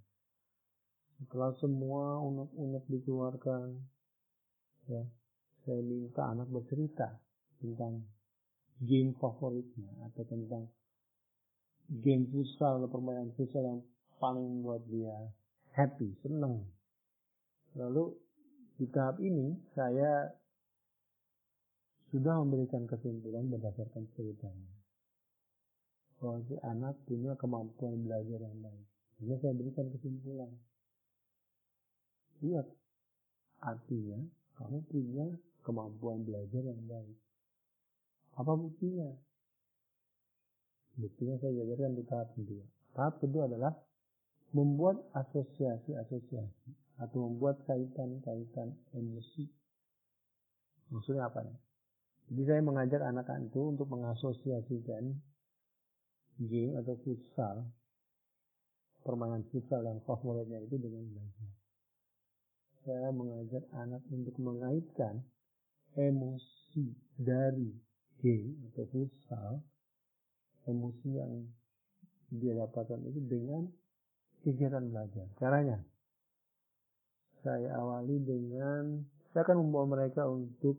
Setelah 1.20 1.52
semua 1.60 2.16
unek-unek 2.24 2.88
dikeluarkan, 2.88 3.76
ya, 4.88 5.04
saya 5.68 5.80
minta 5.84 6.24
anak 6.24 6.48
bercerita 6.48 7.20
tentang 7.60 8.00
game 8.80 9.12
favoritnya 9.20 9.92
atau 10.08 10.24
tentang 10.24 10.72
game 11.90 12.24
futsal 12.32 12.80
atau 12.80 12.88
permainan 12.88 13.34
futsal 13.36 13.60
yang 13.60 13.80
paling 14.16 14.48
membuat 14.48 14.88
dia 14.88 15.12
happy, 15.76 16.16
senang. 16.24 16.64
Lalu 17.76 18.16
di 18.80 18.86
tahap 18.88 19.20
ini 19.20 19.52
saya 19.76 20.32
sudah 22.08 22.40
memberikan 22.40 22.88
kesimpulan 22.88 23.52
berdasarkan 23.52 24.08
ceritanya. 24.16 24.77
Bahwa 26.18 26.42
si 26.50 26.54
anak 26.66 26.94
punya 27.06 27.32
kemampuan 27.38 28.02
belajar 28.02 28.38
yang 28.42 28.58
baik. 28.58 28.86
Jadi 29.18 29.34
saya 29.38 29.54
berikan 29.54 29.86
kesimpulan. 29.90 30.50
Lihat, 32.38 32.66
artinya 33.62 34.18
kamu 34.58 34.78
punya 34.86 35.26
kemampuan 35.66 36.22
belajar 36.22 36.62
yang 36.62 36.82
baik. 36.86 37.18
Apa 38.38 38.54
buktinya? 38.54 39.10
Buktinya 40.98 41.38
saya 41.38 41.62
jabarkan 41.62 41.94
di 41.94 42.04
tahap 42.06 42.28
kedua. 42.34 42.64
Tahap 42.94 43.14
kedua 43.22 43.46
adalah 43.46 43.74
membuat 44.50 44.98
asosiasi-asosiasi 45.14 46.70
atau 46.98 47.18
membuat 47.30 47.62
kaitan-kaitan 47.66 48.74
emosi. 48.94 49.46
Maksudnya 50.90 51.30
apa 51.30 51.46
nih? 51.46 51.58
Jadi 52.28 52.42
saya 52.44 52.60
mengajak 52.64 53.00
anak-anak 53.02 53.48
itu 53.48 53.60
untuk 53.62 53.86
mengasosiasikan 53.88 55.16
game 56.38 56.78
atau 56.78 56.94
futsal, 57.02 57.66
permainan 59.02 59.42
futsal 59.50 59.82
yang 59.82 59.98
favoritnya 60.06 60.62
itu 60.62 60.78
dengan 60.78 61.04
belajar. 61.10 61.50
Saya 62.86 63.08
mengajak 63.10 63.64
anak 63.74 64.02
untuk 64.08 64.36
mengaitkan 64.38 65.20
emosi 65.98 66.94
dari 67.18 67.74
game 68.22 68.54
atau 68.70 68.84
futsal, 68.88 69.52
emosi 70.70 71.08
yang 71.10 71.32
dia 72.28 72.54
dapatkan 72.54 73.00
itu 73.08 73.20
dengan 73.26 73.66
kegiatan 74.46 74.84
belajar. 74.88 75.26
Caranya, 75.40 75.82
saya 77.42 77.74
awali 77.80 78.20
dengan, 78.22 79.02
saya 79.32 79.42
akan 79.42 79.58
membawa 79.66 79.98
mereka 79.98 80.28
untuk 80.28 80.78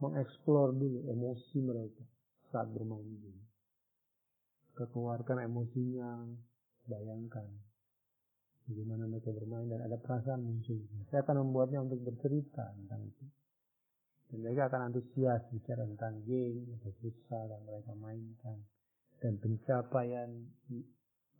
mengeksplor 0.00 0.72
dulu 0.72 1.04
emosi 1.12 1.56
mereka 1.60 2.04
saat 2.48 2.72
bermain 2.72 3.04
game. 3.20 3.29
Kekeluarkan 4.80 5.44
emosinya, 5.44 6.24
bayangkan 6.88 7.44
bagaimana 8.64 9.04
mereka 9.12 9.28
bermain 9.28 9.68
dan 9.68 9.84
ada 9.84 10.00
perasaan 10.00 10.40
muncul. 10.40 10.80
Saya 11.12 11.20
akan 11.20 11.44
membuatnya 11.44 11.84
untuk 11.84 12.00
bercerita 12.00 12.64
tentang 12.80 13.04
itu. 13.04 13.24
Dan 14.32 14.46
mereka 14.46 14.72
akan 14.72 14.88
antusias 14.88 15.42
bicara 15.52 15.84
tentang 15.84 16.24
game 16.24 16.64
atau 16.80 16.96
futsal 17.02 17.44
yang 17.52 17.62
mereka 17.68 17.92
mainkan. 17.98 18.56
Dan 19.20 19.36
pencapaian 19.36 20.30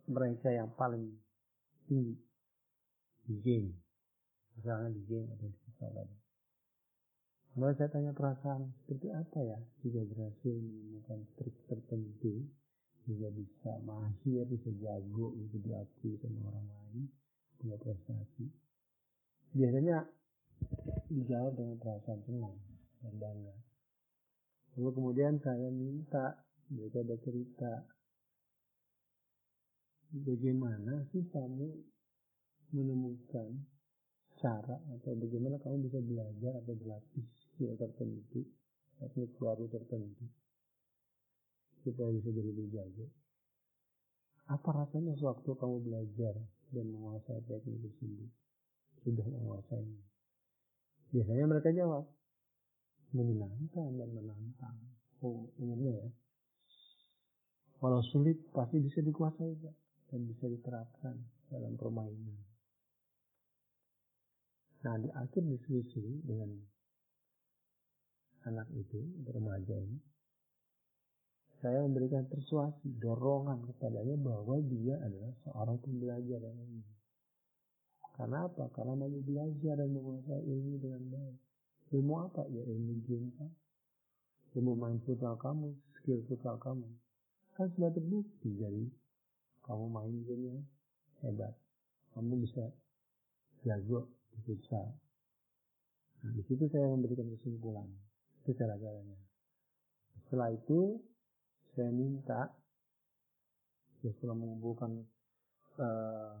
mereka 0.05 0.53
yang 0.53 0.69
paling 0.77 1.17
tinggi 1.89 2.13
di 3.25 3.35
game. 3.41 3.73
Misalnya 4.53 4.93
di 4.93 5.01
game 5.09 5.33
atau 5.33 5.49
di 5.49 5.57
futsal 5.65 5.89
tadi. 5.97 6.15
Kemudian 7.51 7.75
saya 7.79 7.89
tanya 7.89 8.11
perasaan 8.13 8.69
seperti 8.85 9.11
apa 9.11 9.39
ya 9.43 9.59
jika 9.83 10.07
berhasil 10.07 10.55
menemukan 10.55 11.19
trik 11.35 11.57
tertentu 11.67 12.47
juga 13.05 13.27
bisa 13.33 13.71
mahir, 13.81 14.45
bisa 14.45 14.69
jago, 14.77 15.33
bisa 15.33 15.57
diakui 15.57 16.13
sama 16.21 16.53
orang 16.53 16.67
lain, 16.69 17.03
punya 17.57 17.77
prestasi. 17.81 18.45
Biasanya 19.51 19.97
dijawab 21.09 21.53
dengan 21.57 21.77
perasaan 21.81 22.21
senang 22.23 22.57
dan 23.01 23.13
bangga. 23.17 23.55
Lalu 24.77 24.89
kemudian 24.95 25.35
saya 25.43 25.67
minta 25.73 26.45
mereka 26.71 27.03
bercerita 27.03 27.71
bagaimana 30.15 31.03
sih 31.11 31.27
kamu 31.27 31.67
menemukan 32.71 33.49
cara 34.39 34.79
atau 34.95 35.11
bagaimana 35.19 35.59
kamu 35.59 35.91
bisa 35.91 35.99
belajar 35.99 36.53
atau 36.63 36.73
berlatih 36.79 37.25
skill 37.35 37.75
tertentu, 37.75 38.47
teknik 38.97 39.35
baru 39.35 39.67
tertentu 39.67 40.31
supaya 41.81 42.09
bisa 42.13 42.29
jadi 42.29 42.49
lebih 42.49 42.67
jago. 42.73 43.05
Apa 44.49 44.69
rasanya 44.83 45.15
sewaktu 45.15 45.47
kamu 45.55 45.77
belajar 45.85 46.35
dan 46.73 46.85
menguasai 46.91 47.41
teknik 47.47 47.81
tersebut? 47.85 48.31
Sudah 49.01 49.25
menguasainya. 49.25 50.01
Biasanya 51.11 51.45
mereka 51.47 51.69
jawab, 51.75 52.07
menyenangkan 53.11 53.89
dan 53.99 54.09
menantang. 54.11 54.77
Oh, 55.21 55.47
umumnya 55.59 55.93
ya. 55.93 56.09
Walau 57.81 58.05
sulit, 58.13 58.37
pasti 58.53 58.77
bisa 58.77 59.01
dikuasai 59.01 59.57
Pak. 59.57 59.75
dan 60.11 60.27
bisa 60.27 60.43
diterapkan 60.43 61.15
dalam 61.47 61.79
permainan. 61.79 62.35
Nah, 64.83 64.99
di 64.99 65.07
akhir 65.07 65.45
diskusi 65.47 66.03
dengan 66.25 66.51
anak 68.43 68.67
itu, 68.75 68.99
remaja 69.23 69.77
ini, 69.77 69.97
saya 71.61 71.85
memberikan 71.85 72.25
persuasi, 72.25 72.89
dorongan 72.97 73.61
kepadanya 73.69 74.17
bahwa 74.17 74.57
dia 74.65 74.97
adalah 74.97 75.29
seorang 75.45 75.77
pembelajar 75.85 76.41
yang 76.41 76.57
ini. 76.57 76.81
Karena 78.17 78.49
apa? 78.49 78.65
Karena 78.73 78.97
mau 78.97 79.07
belajar 79.07 79.77
dan 79.77 79.89
menguasai 79.93 80.41
ilmu 80.41 80.73
dengan 80.81 81.01
baik. 81.13 81.37
Ilmu 81.93 82.13
apa? 82.17 82.41
Ya 82.49 82.65
ilmu 82.65 82.93
kan? 83.37 83.51
Ilmu 84.57 84.73
main 84.73 84.97
futsal 85.05 85.37
kamu, 85.37 85.69
skill 86.01 86.25
futsal 86.25 86.57
kamu. 86.57 86.89
Kan 87.53 87.69
sudah 87.77 87.93
terbukti 87.93 88.57
jadi 88.57 88.89
kamu 89.63 89.85
main 89.87 90.15
game 90.25 90.43
yang 90.49 90.61
hebat. 91.21 91.53
Kamu 92.17 92.41
bisa 92.41 92.73
jago 93.63 94.09
di 94.33 94.39
futsal. 94.49 94.97
Nah, 96.21 96.31
di 96.33 96.41
situ 96.45 96.65
saya 96.73 96.89
memberikan 96.89 97.29
kesimpulan. 97.37 97.89
Itu 98.41 98.53
cara-caranya. 98.57 99.17
Setelah 100.25 100.53
itu, 100.53 100.99
saya 101.71 101.91
minta, 101.91 102.51
ya 104.03 104.11
setelah 104.17 104.35
mengumpulkan 104.35 104.91
uh, 105.79 106.35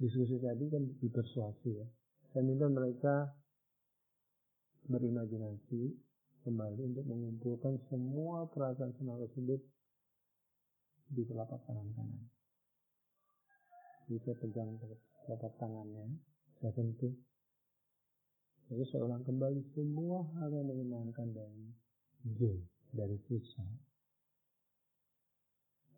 diskusi 0.00 0.40
tadi 0.40 0.64
kan 0.72 0.82
dipersuasi 1.00 1.70
ya. 1.76 1.86
Saya 2.32 2.42
minta 2.46 2.64
mereka 2.70 3.36
berimajinasi 4.88 5.92
kembali 6.46 6.80
untuk 6.88 7.04
mengumpulkan 7.04 7.76
semua 7.92 8.48
perasaan 8.48 8.96
senang 8.96 9.20
tersebut 9.28 9.60
di 11.10 11.22
telapak 11.28 11.60
tangan 11.68 11.88
kanan. 11.92 12.24
Jadi 14.08 14.18
saya 14.24 14.36
pegang 14.40 14.70
telapak 15.26 15.52
tangannya, 15.60 16.06
saya 16.58 16.72
sentuh. 16.74 17.14
Lalu 18.70 18.84
saya 18.88 19.02
ulang 19.02 19.26
kembali 19.26 19.60
semua 19.74 20.22
hal 20.38 20.54
yang 20.54 20.70
menyenangkan 20.70 21.28
dari 21.34 21.66
G, 22.38 22.62
dari 22.94 23.18
futsal. 23.26 23.89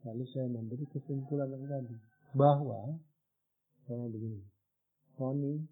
Lalu 0.02 0.24
saya 0.34 0.50
memberi 0.50 0.82
kesimpulan 0.90 1.46
yang 1.46 1.66
tadi, 1.70 1.96
bahwa 2.34 2.98
saya 3.86 4.06
begini, 4.10 4.42
Tony 5.14 5.62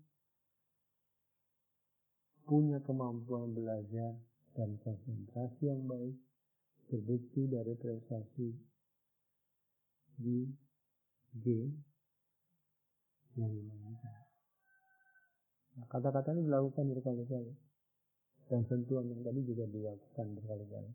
punya 2.47 2.79
kemampuan 2.83 3.55
belajar 3.55 4.15
dan 4.55 4.75
konsentrasi 4.83 5.71
yang 5.71 5.87
baik 5.87 6.15
terbukti 6.91 7.47
dari 7.47 7.75
prestasi 7.79 8.51
di 10.19 10.51
G 11.39 11.47
yang 13.39 13.51
dimainkan. 13.55 14.15
Nah, 15.79 15.87
kata-kata 15.87 16.35
ini 16.35 16.51
dilakukan 16.51 16.91
berkali-kali 16.91 17.55
dan 18.51 18.67
sentuhan 18.67 19.07
yang 19.07 19.23
tadi 19.23 19.41
juga 19.47 19.71
dilakukan 19.71 20.27
berkali-kali 20.35 20.91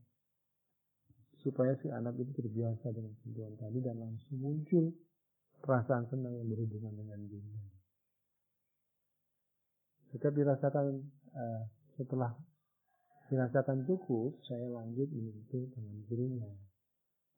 supaya 1.45 1.77
si 1.77 1.93
anak 1.93 2.17
itu 2.17 2.33
terbiasa 2.41 2.89
dengan 2.89 3.13
sentuhan 3.21 3.53
tadi 3.53 3.77
dan 3.85 4.01
langsung 4.01 4.41
muncul 4.41 4.89
perasaan 5.61 6.09
senang 6.09 6.33
yang 6.33 6.49
berhubungan 6.49 6.97
dengan 6.97 7.21
tadi. 7.21 7.61
Setiap 10.09 10.33
dirasakan 10.33 11.05
uh, 11.37 11.61
setelah 12.01 12.33
dirasakan 13.29 13.85
cukup, 13.85 14.41
saya 14.41 14.65
lanjut 14.73 15.05
menyentuh 15.13 15.69
tangan 15.69 16.01
kirinya 16.09 16.49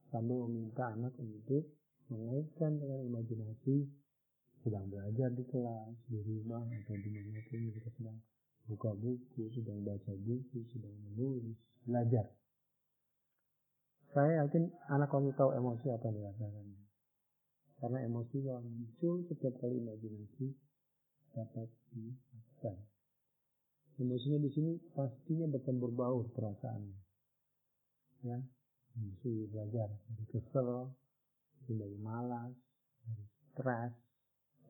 sambil 0.08 0.48
meminta 0.48 0.88
anak 0.96 1.12
untuk 1.20 1.68
mengaitkan 2.08 2.80
dengan 2.80 3.04
imajinasi 3.12 3.92
sedang 4.64 4.88
belajar 4.88 5.32
di 5.36 5.44
kelas, 5.48 5.96
di 6.08 6.20
rumah, 6.24 6.64
atau 6.64 6.96
di 6.96 7.10
mana 7.12 7.40
pun 7.48 7.60
kita 7.72 7.90
sedang 8.00 8.18
buka 8.68 8.92
buku, 8.96 9.44
sedang 9.56 9.80
baca 9.84 10.12
buku, 10.16 10.60
sedang 10.72 10.96
menulis, 11.12 11.56
belajar. 11.88 12.28
Saya 14.18 14.42
yakin 14.42 14.74
anak 14.90 15.14
kamu 15.14 15.30
tahu 15.38 15.54
emosi 15.54 15.94
apa 15.94 16.10
yang 16.10 16.18
dirasakannya. 16.18 16.82
Karena 17.78 17.98
emosi 18.10 18.38
yang 18.50 18.66
muncul 18.66 19.22
setiap 19.30 19.54
kali 19.62 19.78
imajinasi 19.78 20.58
dapat 21.38 21.70
dilakukan. 21.94 22.82
Emosinya 24.02 24.42
di 24.42 24.50
sini 24.50 24.74
pastinya 24.98 25.46
bertempur 25.54 25.94
baur 25.94 26.26
perasaannya. 26.34 26.98
Ya, 28.26 28.42
emosi 28.98 29.54
belajar 29.54 29.86
dari 29.86 30.26
kesel, 30.34 30.90
dari 31.70 31.98
malas, 32.02 32.58
dari 33.06 33.26
stres, 33.54 33.94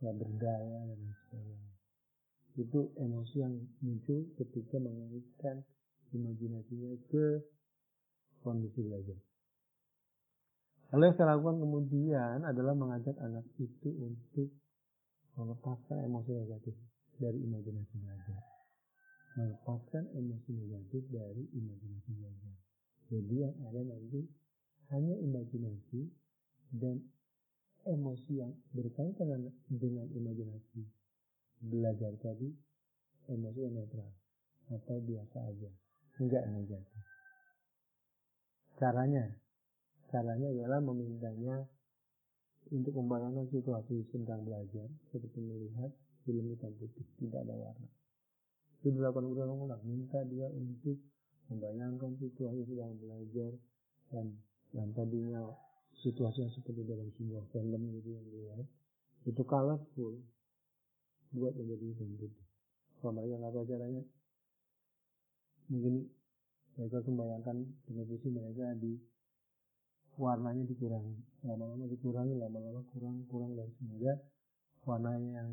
nggak 0.04 0.16
berdaya 0.28 0.92
dan 0.92 1.00
sebagainya. 1.24 1.72
Itu 2.60 2.92
emosi 3.00 3.36
yang 3.40 3.56
muncul 3.80 4.28
ketika 4.36 4.76
mengaitkan 4.76 5.64
imajinasinya 6.12 7.00
ke 7.08 7.48
kondisi 8.44 8.84
belajar. 8.84 9.27
Lalu 10.94 11.04
yang 11.12 11.16
saya 11.20 11.28
lakukan 11.36 11.58
kemudian 11.60 12.38
adalah 12.48 12.74
mengajak 12.78 13.16
anak 13.20 13.44
itu 13.60 13.90
untuk 14.00 14.50
melepaskan 15.36 16.08
emosi 16.08 16.32
negatif 16.32 16.76
dari 17.20 17.38
imajinasi 17.44 17.94
belajar. 18.00 18.40
Melepaskan 19.36 20.04
emosi 20.16 20.50
negatif 20.56 21.02
dari 21.12 21.44
imajinasi 21.54 22.10
belajar. 22.16 22.56
Jadi 23.08 23.36
yang 23.36 23.56
ada 23.68 23.82
nanti 23.84 24.22
hanya 24.96 25.16
imajinasi 25.20 26.02
dan 26.76 27.04
emosi 27.88 28.32
yang 28.36 28.52
berkaitan 28.76 29.52
dengan 29.72 30.08
imajinasi 30.12 30.84
belajar 31.64 32.14
tadi 32.22 32.52
emosi 33.32 33.60
yang 33.64 33.76
netral 33.76 34.12
atau 34.68 34.98
biasa 35.02 35.38
aja 35.48 35.72
enggak 36.20 36.44
negatif 36.52 37.04
caranya 38.78 39.24
caranya 40.08 40.50
ialah 40.52 40.80
memintanya 40.80 41.68
untuk 42.72 42.94
membayangkan 43.00 43.48
situasi 43.48 44.04
sedang 44.12 44.44
belajar 44.44 44.88
seperti 45.12 45.40
melihat 45.40 45.92
film 46.28 46.52
hitam 46.52 46.72
putih 46.76 47.08
tidak 47.24 47.48
ada 47.48 47.56
warna. 47.56 47.88
Itu 48.84 48.92
dilakukan 48.92 49.32
ulang-ulang. 49.32 49.82
Minta 49.88 50.20
dia 50.28 50.52
untuk 50.52 51.00
membayangkan 51.48 52.20
situasi 52.20 52.68
sedang 52.68 53.00
belajar 53.00 53.56
dan 54.12 54.36
yang 54.76 54.92
tadinya 54.92 55.48
situasi 56.04 56.44
yang 56.44 56.54
seperti 56.54 56.84
dalam 56.84 57.08
sebuah 57.16 57.44
film 57.56 57.82
gitu 58.00 58.10
yang 58.12 58.26
dilihat 58.28 58.68
itu 59.28 59.42
colorful 59.48 60.20
buat 61.36 61.56
menjadi 61.56 61.86
hitam 61.96 62.12
putih. 62.20 62.46
Kalau 63.00 63.12
mereka 63.16 63.36
nggak 63.40 63.54
tahu 63.56 63.66
caranya 63.68 64.04
mungkin 65.68 65.94
mereka 66.80 66.98
membayangkan 67.04 67.58
televisi 67.88 68.28
mereka 68.32 68.66
di 68.80 68.96
warnanya 70.18 70.66
dikurangi 70.66 71.16
lama-lama 71.46 71.86
dikurangi 71.86 72.34
lama-lama 72.36 72.82
kurang 72.90 73.24
kurang 73.30 73.54
dan 73.54 73.70
sehingga 73.78 74.18
warnanya 74.82 75.46
yang 75.46 75.52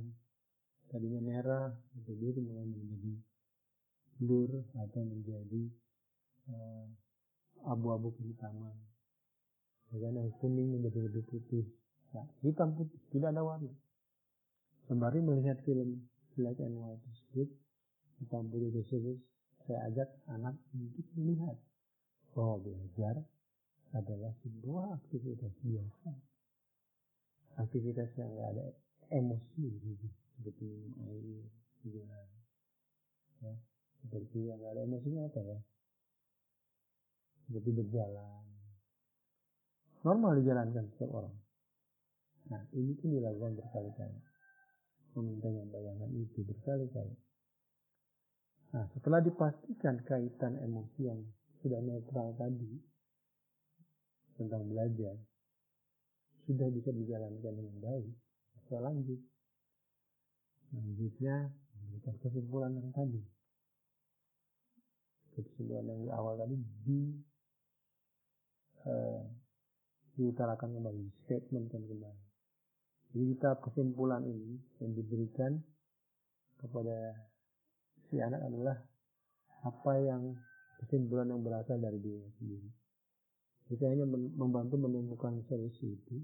tadinya 0.88 1.20
merah 1.20 1.68
atau 2.00 2.14
biru 2.16 2.40
mulai 2.40 2.64
menjadi 2.64 3.12
blur 4.20 4.50
atau 4.78 5.02
menjadi 5.04 5.62
uh, 6.48 6.86
abu-abu 7.68 8.16
kehitaman 8.16 8.72
dengan 9.92 10.26
yang 10.26 10.30
kuning 10.42 10.74
menjadi 10.74 11.06
lebih 11.06 11.24
putih. 11.28 11.64
Nah, 12.14 12.26
hitam 12.42 12.74
putih, 12.74 12.98
tidak 13.14 13.34
ada 13.34 13.42
warna. 13.42 13.70
Sembari 14.86 15.22
melihat 15.22 15.58
film 15.62 16.02
black 16.34 16.58
and 16.62 16.78
white 16.78 17.02
tersebut, 17.02 17.48
hitam 18.22 18.50
putih 18.50 18.70
tersebut, 18.74 19.18
saya 19.66 19.78
ajak 19.90 20.08
anak 20.28 20.54
untuk 20.74 21.06
melihat 21.14 21.56
bahwa 22.34 22.58
belajar 22.62 23.22
adalah 23.94 24.34
sebuah 24.42 24.98
aktivitas 24.98 25.54
biasa. 25.62 26.10
Aktivitas 27.62 28.10
yang 28.18 28.34
tidak 28.34 28.48
ada 28.50 28.66
emosi 29.14 29.64
gitu, 29.70 30.08
seperti 30.34 30.66
air, 31.06 31.46
jalan. 31.86 32.28
Ya, 33.38 33.54
seperti 34.02 34.38
yang 34.50 34.58
tidak 34.58 34.72
ada 34.74 34.82
emosinya 34.82 35.22
apa 35.30 35.40
ya? 35.46 35.58
Seperti 37.46 37.70
berjalan, 37.70 38.44
normal 40.02 40.42
dijalankan 40.42 40.84
setiap 40.94 41.10
orang. 41.14 41.36
Nah, 42.50 42.60
ini 42.74 42.92
pun 42.98 43.14
dilakukan 43.14 43.56
berkali-kali. 43.56 44.20
Meminta 45.14 45.46
yang 45.46 45.70
bayangan 45.70 46.10
itu 46.12 46.42
berkali-kali. 46.42 47.14
Nah, 48.74 48.90
setelah 48.90 49.22
dipastikan 49.22 50.02
kaitan 50.02 50.58
emosi 50.58 51.00
yang 51.06 51.22
sudah 51.62 51.78
netral 51.78 52.34
tadi 52.34 52.93
tentang 54.46 54.68
belajar 54.68 55.14
sudah 56.44 56.68
bisa 56.68 56.92
dijalankan 56.92 57.52
dengan 57.56 57.76
baik, 57.80 58.12
saya 58.68 58.80
lanjut. 58.84 59.20
Selanjutnya 60.68 61.48
memberikan 61.72 62.14
kesimpulan 62.20 62.72
yang 62.76 62.88
tadi. 62.92 63.22
Kesimpulan 65.32 65.84
yang 65.88 66.00
di 66.04 66.10
awal 66.12 66.34
tadi 66.36 66.56
di 66.84 67.00
uh, 68.84 69.22
diutarakan 70.20 70.70
kembali, 70.78 71.04
statementkan 71.24 71.82
kembali. 71.88 72.22
Jadi 73.14 73.24
kita 73.38 73.50
kesimpulan 73.62 74.22
ini 74.26 74.58
yang 74.82 74.92
diberikan 74.92 75.62
kepada 76.60 77.14
si 78.10 78.18
anak 78.20 78.42
adalah 78.42 78.76
apa 79.64 79.92
yang 80.02 80.34
kesimpulan 80.82 81.30
yang 81.30 81.40
berasal 81.40 81.80
dari 81.80 81.96
dirinya 82.02 82.30
sendiri. 82.36 82.83
Kita 83.64 83.88
hanya 83.88 84.04
membantu 84.10 84.76
menemukan 84.76 85.40
solusi 85.48 85.96
itu 85.96 86.20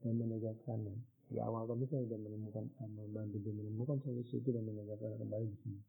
dan 0.00 0.16
menegakkannya. 0.16 0.96
Di 1.28 1.36
awal 1.44 1.68
tadi 1.68 1.84
saya 1.92 2.08
sudah 2.08 2.20
menemukan, 2.24 2.64
eh, 2.72 2.88
membantu 2.88 3.36
dia 3.44 3.52
menemukan 3.52 4.00
solusi 4.00 4.40
itu 4.40 4.48
dan 4.48 4.64
menegakkan 4.64 5.12
kembali 5.20 5.44
di 5.44 5.56
sini. 5.60 5.80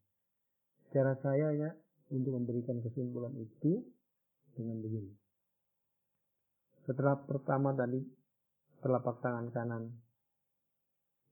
Cara 0.92 1.16
saya 1.24 1.56
ya 1.56 1.70
untuk 2.12 2.36
memberikan 2.36 2.84
kesimpulan 2.84 3.32
itu 3.40 3.88
dengan 4.58 4.84
begini. 4.84 5.16
Setelah 6.84 7.16
pertama 7.24 7.72
tadi 7.72 8.04
telapak 8.84 9.24
tangan 9.24 9.48
kanan 9.56 9.84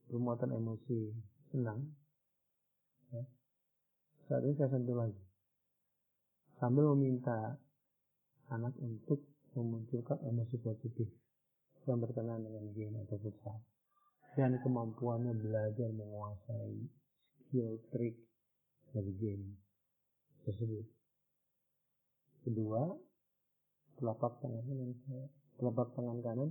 bermuatan 0.07 0.55
emosi 0.55 1.11
senang, 1.51 1.83
ya, 3.11 3.23
saat 4.31 4.43
ini 4.47 4.55
saya 4.55 4.71
sentuh 4.71 4.95
lagi 4.95 5.27
sambil 6.57 6.93
meminta 6.95 7.57
anak 8.51 8.73
untuk 8.79 9.23
memunculkan 9.57 10.21
emosi 10.23 10.55
positif 10.61 11.07
yang 11.87 12.03
berkenaan 12.03 12.43
dengan 12.43 12.65
game 12.75 12.95
atau 13.07 13.17
futsal 13.19 13.57
dan 14.37 14.53
kemampuannya 14.61 15.33
belajar 15.33 15.89
menguasai 15.89 16.77
skill 17.41 17.81
trik 17.89 18.13
dari 18.93 19.11
game 19.17 19.57
tersebut. 20.45 20.85
Kedua, 22.45 22.85
telapak 23.97 24.37
tangan 24.39 24.61
kanan 24.61 24.91
telapak 25.57 25.87
tangan 25.97 26.17
kanan 26.21 26.49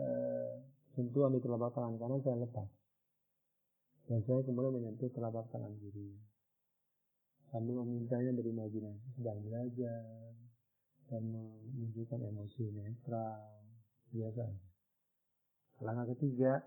eh, 0.00 0.52
sentuhan 0.96 1.36
di 1.36 1.40
telapak 1.44 1.76
tangan 1.76 2.00
kanan 2.00 2.24
saya 2.24 2.40
lepas. 2.40 2.68
Dan 4.08 4.20
saya 4.24 4.40
kemudian 4.48 4.80
menyentuh 4.80 5.12
telapak 5.12 5.48
tangan 5.52 5.76
kiri 5.76 6.33
sambil 7.54 7.86
memintanya 7.86 8.34
berimajinasi 8.34 9.14
sedang 9.14 9.38
belajar 9.46 10.02
dan 11.06 11.22
menunjukkan 11.30 12.18
emosi 12.18 12.74
netral 12.74 13.62
biasa 14.10 14.42
langkah 15.82 16.10
ketiga 16.18 16.66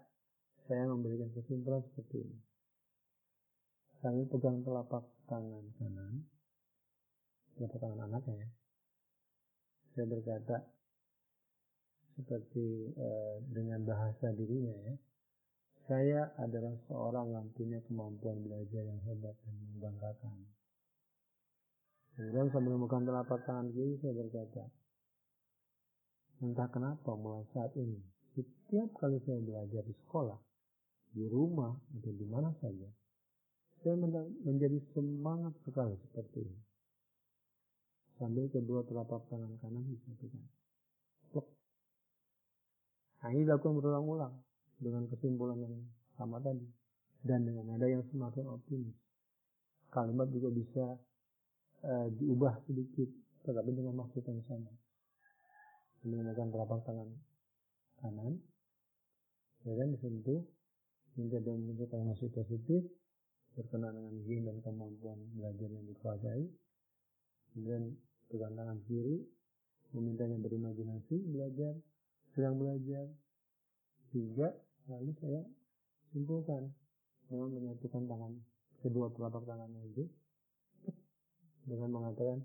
saya 0.68 0.84
memberikan 0.84 1.32
kesimpulan 1.32 1.80
seperti 1.80 2.28
ini. 2.28 2.40
Sambil 4.04 4.28
pegang 4.28 4.62
telapak 4.62 5.04
tangan 5.32 5.66
kanan 5.80 6.28
telapak 7.56 7.80
tangan 7.82 8.00
anaknya 8.08 8.46
ya. 8.46 8.50
Saya 9.96 10.06
berkata 10.12 10.58
seperti 12.20 12.94
uh, 13.00 13.42
dengan 13.50 13.82
bahasa 13.88 14.30
dirinya 14.36 14.76
ya 14.86 14.96
saya 15.88 16.36
adalah 16.44 16.76
seorang 16.92 17.32
yang 17.32 17.48
punya 17.56 17.80
kemampuan 17.88 18.44
belajar 18.44 18.84
yang 18.84 19.00
hebat 19.08 19.34
dan 19.48 19.56
membanggakan 19.72 20.36
kemudian 22.18 22.50
saya 22.50 22.66
menemukan 22.66 23.06
telapak 23.06 23.46
tangan 23.46 23.70
kiri 23.70 23.94
saya 24.02 24.14
berkata 24.18 24.64
entah 26.42 26.68
kenapa 26.74 27.14
mulai 27.14 27.46
saat 27.54 27.72
ini 27.78 28.02
setiap 28.34 28.90
kali 28.98 29.22
saya 29.24 29.38
belajar 29.42 29.86
di 29.86 29.96
sekolah 30.06 30.38
di 31.18 31.26
rumah 31.26 31.74
atau 31.98 32.14
di 32.14 32.26
mana 32.30 32.54
saja, 32.62 32.86
saya 33.82 33.96
menjadi 34.46 34.78
semangat 34.94 35.58
sekali 35.66 35.98
seperti 36.06 36.46
ini. 36.46 36.60
Sambil 38.22 38.46
kedua 38.54 38.86
telapak 38.86 39.26
tangan 39.30 39.58
kanan 39.62 39.86
disatukan. 39.90 40.46
Nah 43.18 43.30
ini 43.34 43.50
dilakukan 43.50 43.82
berulang-ulang 43.82 44.34
dengan 44.78 45.10
kesimpulan 45.10 45.58
yang 45.58 45.74
sama 46.22 46.38
tadi 46.38 46.70
dan 47.26 47.50
dengan 47.50 47.66
nada 47.66 47.90
yang 47.90 48.06
semakin 48.14 48.46
optimis. 48.46 48.94
Kalimat 49.90 50.30
juga 50.30 50.54
bisa 50.54 50.86
uh, 51.84 52.08
diubah 52.18 52.64
sedikit, 52.66 53.10
tetapi 53.46 53.70
dengan 53.76 53.98
maksud 54.02 54.24
yang 54.26 54.42
sama. 54.50 54.72
Menggunakan 56.06 56.48
telapak 56.54 56.80
tangan 56.88 57.10
kanan, 58.00 58.34
ya 59.66 59.74
kan 59.74 59.88
disentuh, 59.92 60.42
minta 61.18 61.42
dan 61.42 61.58
menunjukkan 61.66 62.00
emosi 62.00 62.26
positif, 62.32 62.82
berkenaan 63.58 63.98
dengan 63.98 64.14
gain 64.24 64.44
dan 64.46 64.58
kemampuan 64.62 65.20
belajar 65.34 65.70
yang 65.74 65.86
dikuasai, 65.90 66.46
kemudian 67.52 67.84
pegang 68.30 68.54
tangan 68.54 68.80
kiri, 68.86 69.26
memintanya 69.98 70.38
berimajinasi, 70.38 71.16
belajar, 71.34 71.74
sedang 72.38 72.62
belajar. 72.62 73.10
Tiga, 74.08 74.56
lalu 74.88 75.12
saya 75.20 75.44
simpulkan 76.16 76.72
dengan 77.28 77.50
menyatukan 77.52 78.08
tangan 78.08 78.34
kedua 78.80 79.12
telapak 79.12 79.44
tangannya 79.44 79.84
itu 79.92 80.08
dengan 81.68 81.92
mengatakan 81.92 82.40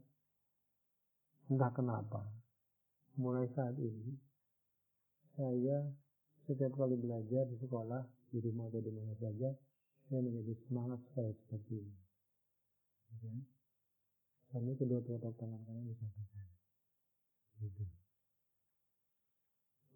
entah 1.46 1.70
kenapa 1.70 2.26
mulai 3.14 3.46
saat 3.54 3.78
ini 3.78 4.18
saya 5.38 5.86
setiap 6.44 6.74
kali 6.74 6.98
belajar 6.98 7.46
di 7.46 7.56
sekolah 7.62 8.02
di 8.34 8.42
rumah 8.42 8.66
atau 8.66 8.82
di 8.82 8.90
mana 8.90 9.14
saja 9.22 9.54
saya 10.10 10.20
menjadi 10.20 10.52
semangat 10.66 11.00
sekali 11.08 11.32
seperti 11.46 11.72
ini. 11.78 11.96
Ya. 13.22 13.36
sampai 14.52 14.76
kedua 14.76 15.00
telapak 15.04 15.32
tangan 15.36 15.60
kanan 15.64 15.84
disatukan 15.88 16.44
gitu. 17.62 17.84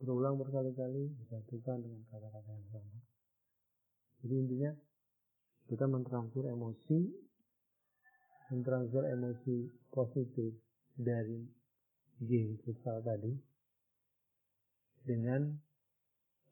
Berulang 0.00 0.36
berkali-kali 0.36 1.12
disatukan 1.24 1.80
dengan 1.80 2.00
kata-kata 2.12 2.50
yang 2.52 2.68
sama. 2.72 2.96
Jadi 4.20 4.34
intinya 4.36 4.72
kita 5.66 5.84
mentransfer 5.88 6.46
emosi 6.46 7.10
mentransfer 8.52 9.04
emosi 9.10 9.66
positif 9.90 10.54
dari 10.94 11.42
game 12.22 12.56
futsal 12.62 13.02
tadi 13.02 13.32
dengan 15.06 15.50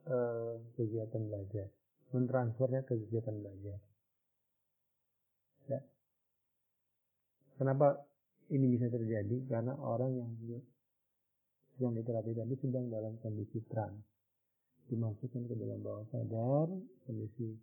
uh, 0.06 0.58
kegiatan 0.76 1.22
belajar 1.26 1.68
mentransfernya 2.14 2.86
ke 2.86 2.94
kegiatan 2.94 3.34
belajar. 3.34 3.78
Ya. 5.66 5.80
kenapa 7.58 8.06
ini 8.54 8.78
bisa 8.78 8.86
terjadi? 8.86 9.42
Karena 9.50 9.74
orang 9.74 10.14
yang 10.14 10.30
yang 11.82 11.90
diterapi 11.90 12.38
tadi 12.38 12.54
sedang 12.62 12.86
dalam 12.86 13.18
kondisi 13.18 13.58
trans. 13.66 13.98
Dimasukkan 14.86 15.48
ke 15.50 15.54
dalam 15.58 15.82
bawah 15.82 16.06
sadar 16.14 16.70
kondisi 17.08 17.58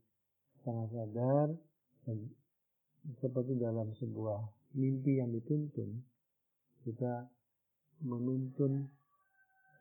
sangat 0.68 0.90
sadar 0.92 1.48
seperti 3.22 3.58
dalam 3.58 3.94
sebuah 3.98 4.40
mimpi 4.78 5.18
yang 5.18 5.34
dituntun 5.34 6.02
kita 6.86 7.28
menuntun 8.02 8.90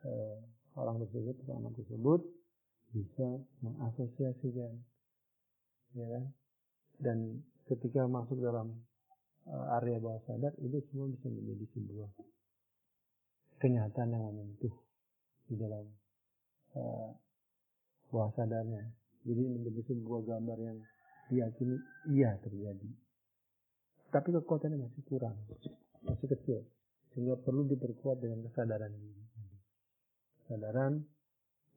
eh, 0.04 0.38
orang 0.76 1.00
tersebut 1.04 1.36
atau 1.44 1.54
anak 1.60 1.72
tersebut 1.76 2.20
bisa 2.90 3.28
mengasosiasikan 3.62 4.72
ya 5.94 6.06
kan 6.06 6.24
dan 7.00 7.18
ketika 7.70 8.04
masuk 8.04 8.36
dalam 8.42 8.76
uh, 9.46 9.76
area 9.80 9.96
bawah 10.02 10.20
sadar 10.26 10.52
itu 10.60 10.82
semua 10.90 11.08
bisa 11.08 11.26
menjadi 11.30 11.64
sebuah 11.74 12.10
kenyataan 13.60 14.10
yang 14.12 14.24
menyentuh 14.28 14.74
di 15.48 15.54
dalam 15.56 15.84
uh, 16.76 17.10
bawah 18.10 18.30
sadarnya. 18.36 18.84
Jadi 19.24 19.42
menjadi 19.44 19.80
sebuah 19.92 20.20
gambar 20.24 20.58
yang 20.60 20.78
diyakini 21.28 21.76
iya 22.16 22.34
terjadi. 22.40 22.88
Tapi 24.10 24.28
kekuatannya 24.34 24.78
masih 24.90 25.02
kurang, 25.06 25.38
masih 26.02 26.26
kecil. 26.26 26.60
Sehingga 27.14 27.38
perlu 27.38 27.66
diperkuat 27.66 28.18
dengan 28.18 28.42
kesadaran 28.50 28.90
diri. 28.90 29.22
Kesadaran 30.42 30.92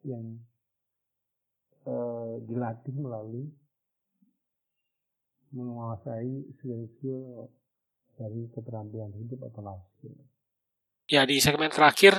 yang 0.06 0.42
uh, 1.86 2.42
dilatih 2.42 2.96
melalui 2.98 3.46
menguasai 5.54 6.50
skill-skill 6.58 7.50
dari 8.18 8.50
keterampilan 8.50 9.14
hidup 9.14 9.46
atau 9.54 9.62
life 9.62 9.86
skill. 9.98 10.18
Ya, 11.06 11.30
di 11.30 11.38
segmen 11.38 11.70
terakhir, 11.70 12.18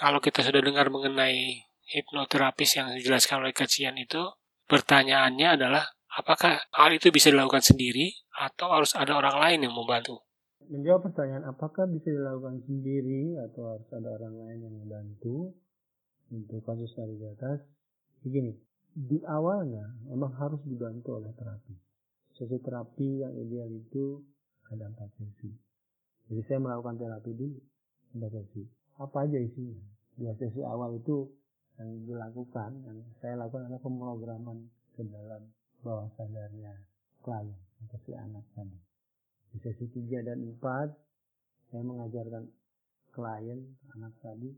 kalau 0.00 0.22
kita 0.22 0.40
sudah 0.40 0.64
dengar 0.64 0.88
mengenai 0.88 1.60
hipnoterapis 1.90 2.80
yang 2.80 2.88
dijelaskan 2.96 3.44
oleh 3.44 3.52
kajian 3.52 3.98
itu, 4.00 4.22
pertanyaannya 4.64 5.60
adalah 5.60 5.84
apakah 6.14 6.62
hal 6.72 6.90
itu 6.94 7.10
bisa 7.10 7.28
dilakukan 7.28 7.62
sendiri 7.62 8.14
atau 8.40 8.72
harus 8.72 8.96
ada 8.96 9.12
orang 9.20 9.36
lain 9.36 9.68
yang 9.68 9.76
membantu? 9.76 10.16
Menjawab 10.72 11.12
pertanyaan 11.12 11.44
apakah 11.44 11.84
bisa 11.84 12.08
dilakukan 12.08 12.64
sendiri 12.64 13.36
atau 13.36 13.76
harus 13.76 13.88
ada 13.92 14.08
orang 14.16 14.34
lain 14.40 14.58
yang 14.64 14.74
membantu 14.80 15.52
untuk 16.32 16.64
kasus 16.64 16.88
tadi 16.96 17.20
di 17.20 17.26
atas, 17.28 17.60
begini, 18.24 18.56
di 18.96 19.20
awalnya 19.28 19.84
memang 20.08 20.32
harus 20.40 20.62
dibantu 20.64 21.20
oleh 21.20 21.36
terapi. 21.36 21.76
Sesi 22.32 22.56
terapi 22.64 23.20
yang 23.20 23.34
ideal 23.36 23.68
itu 23.68 24.24
ada 24.72 24.88
empat 24.88 25.10
sesi. 25.20 25.50
Jadi 26.32 26.40
saya 26.48 26.58
melakukan 26.62 26.96
terapi 26.96 27.30
dulu 27.36 27.60
empat 28.16 28.30
sesi. 28.40 28.62
Apa 28.96 29.28
aja 29.28 29.36
isinya? 29.36 29.84
Dua 30.16 30.32
sesi 30.38 30.64
awal 30.64 30.96
itu 30.96 31.28
yang 31.76 32.08
dilakukan, 32.08 32.70
yang 32.88 32.96
saya 33.20 33.36
lakukan 33.36 33.68
adalah 33.68 33.82
pemrograman 33.82 34.70
ke 34.96 35.02
dalam 35.04 35.50
bawah 35.80 36.08
sadarnya 36.14 36.76
klien 37.24 37.69
atau 37.86 37.98
si 38.04 38.12
anak 38.12 38.44
tadi. 38.52 38.78
Di 39.50 39.58
sesi 39.62 39.86
3 39.90 40.26
dan 40.26 40.38
4, 40.46 41.70
saya 41.70 41.82
mengajarkan 41.82 42.44
klien, 43.10 43.60
anak 43.98 44.14
tadi, 44.22 44.50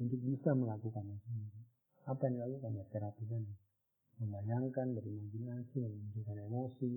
untuk 0.00 0.20
bisa 0.22 0.54
melakukannya 0.54 1.18
sendiri. 1.26 1.60
Apa 2.08 2.26
yang 2.26 2.40
dilakukan 2.40 2.72
ya 2.78 2.84
terapi 2.88 3.24
tadi? 3.26 3.54
Membayangkan, 4.20 4.86
berimajinasi, 4.96 5.76
menunjukkan 5.80 6.36
emosi, 6.46 6.92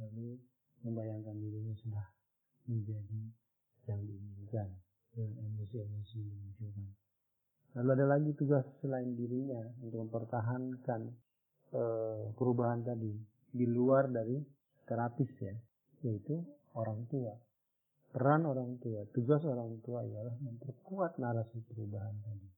lalu 0.00 0.36
membayangkan 0.84 1.36
dirinya 1.40 1.74
sudah 1.80 2.06
menjadi 2.66 3.22
yang 3.86 4.02
diinginkan 4.02 4.68
dengan 5.14 5.32
emosi-emosi 5.40 6.14
yang 6.18 6.28
dimunculkan. 6.34 6.88
Lalu 7.76 7.88
ada 7.92 8.06
lagi 8.08 8.30
tugas 8.34 8.64
selain 8.80 9.14
dirinya 9.14 9.60
untuk 9.84 10.08
mempertahankan 10.08 11.00
e, 11.72 11.82
perubahan 12.34 12.82
tadi 12.82 13.12
di 13.52 13.66
luar 13.68 14.10
dari 14.10 14.36
terapis 14.86 15.30
ya, 15.42 15.54
yaitu 16.06 16.40
orang 16.78 17.04
tua. 17.10 17.34
Peran 18.14 18.48
orang 18.48 18.80
tua, 18.80 19.04
tugas 19.12 19.44
orang 19.44 19.76
tua 19.84 20.00
ialah 20.06 20.32
memperkuat 20.40 21.20
narasi 21.20 21.60
perubahan 21.68 22.16
tadi. 22.24 22.48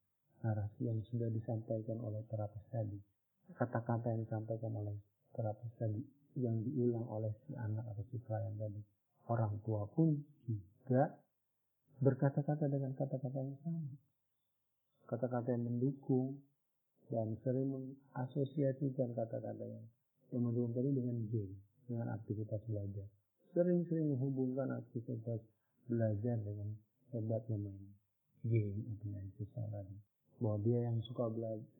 Narasi 0.46 0.86
yang 0.86 1.02
sudah 1.10 1.26
disampaikan 1.34 1.98
oleh 1.98 2.22
terapis 2.30 2.62
tadi. 2.70 2.94
Kata-kata 3.58 4.14
yang 4.14 4.22
disampaikan 4.22 4.70
oleh 4.76 4.94
terapis 5.34 5.72
tadi 5.80 5.98
yang 6.38 6.62
diulang 6.62 7.08
oleh 7.10 7.34
si 7.42 7.58
anak 7.58 7.82
atau 7.90 8.04
si 8.12 8.22
klien 8.22 8.54
tadi. 8.54 8.78
Orang 9.26 9.58
tua 9.66 9.88
pun 9.90 10.14
juga 10.46 11.10
berkata-kata 11.98 12.70
dengan 12.70 12.94
kata-kata 12.94 13.38
yang 13.42 13.58
sama 13.66 13.90
kata-kata 15.08 15.56
yang 15.56 15.64
mendukung 15.64 16.36
dan 17.08 17.32
sering 17.40 17.72
mengasosiasikan 17.72 19.16
kata-kata 19.16 19.64
yang 19.64 19.84
yang 20.28 20.42
mendukung 20.44 20.76
tadi 20.76 20.92
dengan 20.92 21.16
game, 21.32 21.56
dengan 21.88 22.12
aktivitas 22.14 22.60
belajar. 22.68 23.08
Sering-sering 23.56 24.12
menghubungkan 24.12 24.68
aktivitas 24.76 25.40
belajar 25.88 26.36
dengan 26.44 26.76
hebatnya 27.16 27.56
main 27.56 27.80
game 28.44 28.84
atau 28.94 29.06
main 29.08 29.28
futsal 29.40 29.66
tadi. 29.72 29.96
Bahwa 30.38 30.60
dia 30.62 30.78
yang 30.86 31.00
suka 31.02 31.26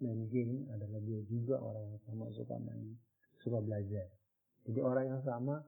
main 0.02 0.26
game 0.32 0.66
adalah 0.74 0.98
dia 1.04 1.20
juga 1.28 1.60
orang 1.60 1.94
yang 1.94 2.00
sama 2.08 2.24
suka 2.34 2.56
main, 2.58 2.96
suka 3.44 3.60
belajar. 3.62 4.08
Jadi 4.66 4.80
orang 4.82 5.04
yang 5.12 5.22
sama 5.22 5.62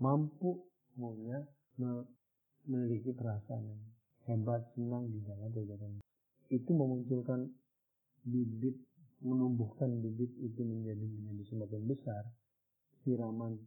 mampu 0.00 0.64
punya 0.98 1.44
memiliki 1.78 3.14
perasaan 3.14 3.62
yang 3.62 3.82
hebat, 4.26 4.66
senang 4.74 5.06
di 5.12 5.22
dalam 5.22 5.52
kegiatan 5.54 6.02
itu 6.48 6.70
memunculkan 6.72 7.48
bibit 8.24 8.76
menumbuhkan 9.18 9.98
bibit 9.98 10.30
itu 10.38 10.60
menjadi 10.62 11.02
menjadi 11.02 11.42
semakin 11.50 11.82
besar 11.90 12.22
siraman 13.02 13.58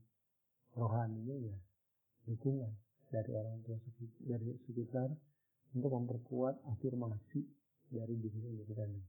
rohaninya 0.75 1.35
ya 1.35 1.57
dukungan 2.27 2.71
dari 3.11 3.31
orang 3.35 3.59
tua 3.67 3.77
dari 4.23 4.55
sekitar 4.67 5.09
untuk 5.75 5.91
memperkuat 5.91 6.63
afirmasi 6.71 7.43
dari 7.91 8.15
diri 8.15 8.39
sendiri 8.39 9.01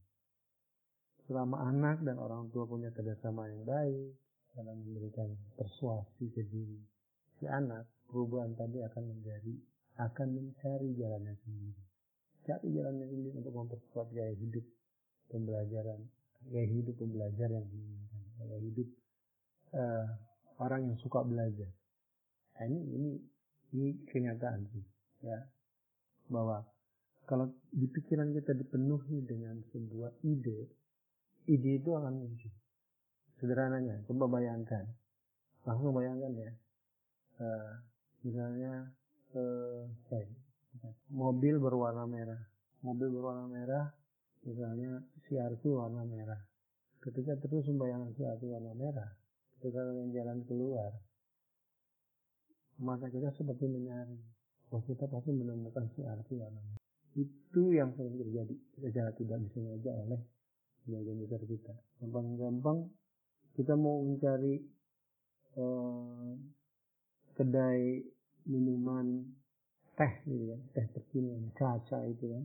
selama 1.23 1.71
anak 1.71 2.03
dan 2.03 2.19
orang 2.19 2.51
tua 2.51 2.67
punya 2.67 2.91
kerjasama 2.91 3.47
yang 3.47 3.63
baik 3.63 4.11
dalam 4.53 4.75
memberikan 4.83 5.31
persuasi 5.55 6.27
ke 6.35 6.43
diri 6.51 6.79
si 7.39 7.47
anak 7.47 7.87
perubahan 8.07 8.53
tadi 8.53 8.79
akan 8.83 9.03
menjadi 9.09 9.53
akan 9.99 10.27
mencari 10.33 10.89
jalannya 10.97 11.35
sendiri. 11.45 11.83
Cari 12.43 12.67
jalannya 12.71 13.05
sendiri 13.07 13.35
untuk 13.35 13.53
memperkuat 13.53 14.07
gaya 14.15 14.33
hidup 14.35 14.65
pembelajaran 15.27 16.01
gaya 16.51 16.67
hidup 16.67 16.95
pembelajar 16.99 17.49
yang 17.51 17.65
diinginkan 17.67 18.21
gaya 18.39 18.57
hidup 18.59 18.87
uh, 19.73 20.05
orang 20.61 20.93
yang 20.93 20.97
suka 21.01 21.25
belajar. 21.25 21.69
Nah, 22.57 22.65
ini 22.69 22.79
ini 22.93 23.11
ini 23.73 23.87
kenyataan 24.07 24.61
sih 24.69 24.85
ya. 25.25 25.37
Bahwa 26.29 26.61
kalau 27.25 27.49
di 27.73 27.89
pikiran 27.89 28.31
kita 28.31 28.53
dipenuhi 28.53 29.25
dengan 29.25 29.59
sebuah 29.73 30.23
ide 30.23 30.69
ide 31.49 31.71
itu 31.81 31.89
akan 31.91 32.13
muncul. 32.13 32.53
Sederhananya 33.41 34.05
coba 34.07 34.39
bayangkan. 34.39 34.85
Langsung 35.65 35.91
bayangkan 35.91 36.31
ya. 36.37 36.51
Uh, 37.41 37.73
misalnya 38.21 38.93
uh, 39.33 39.89
mobil 41.11 41.57
berwarna 41.57 42.05
merah. 42.05 42.39
Mobil 42.85 43.09
berwarna 43.09 43.49
merah 43.49 43.85
misalnya 44.43 45.01
CRV 45.27 45.63
warna 45.73 46.05
merah. 46.05 46.39
Ketika 47.03 47.35
terus 47.41 47.67
membayangkan 47.67 48.15
CRV 48.15 48.41
warna 48.47 48.71
merah 48.75 49.11
kalian 49.69 50.09
jalan 50.11 50.39
keluar 50.49 50.91
mata 52.81 53.07
kita 53.07 53.29
seperti 53.37 53.69
mencari 53.69 54.17
bahwa 54.67 54.81
kita 54.89 55.05
pasti 55.05 55.29
menemukan 55.29 55.85
CRV 55.93 56.27
warna 56.41 56.59
merah 56.59 56.83
itu 57.13 57.61
yang 57.73 57.93
sering 57.93 58.17
terjadi. 58.17 58.55
Secara 58.81 59.09
tidak 59.13 59.37
disengaja 59.49 59.91
oleh 59.93 60.21
sebagian 60.85 61.17
besar 61.21 61.41
kita. 61.45 61.73
Gampang-gampang 62.01 62.89
kita 63.53 63.73
mau 63.77 64.01
mencari 64.01 64.57
eh, 65.53 66.31
kedai 67.37 68.01
minuman 68.49 69.21
teh 69.93 70.13
gitu 70.25 70.49
kan. 70.49 70.61
Teh 70.73 70.85
terkini 70.97 71.53
caca 71.53 71.99
itu 72.09 72.25
kan. 72.33 72.43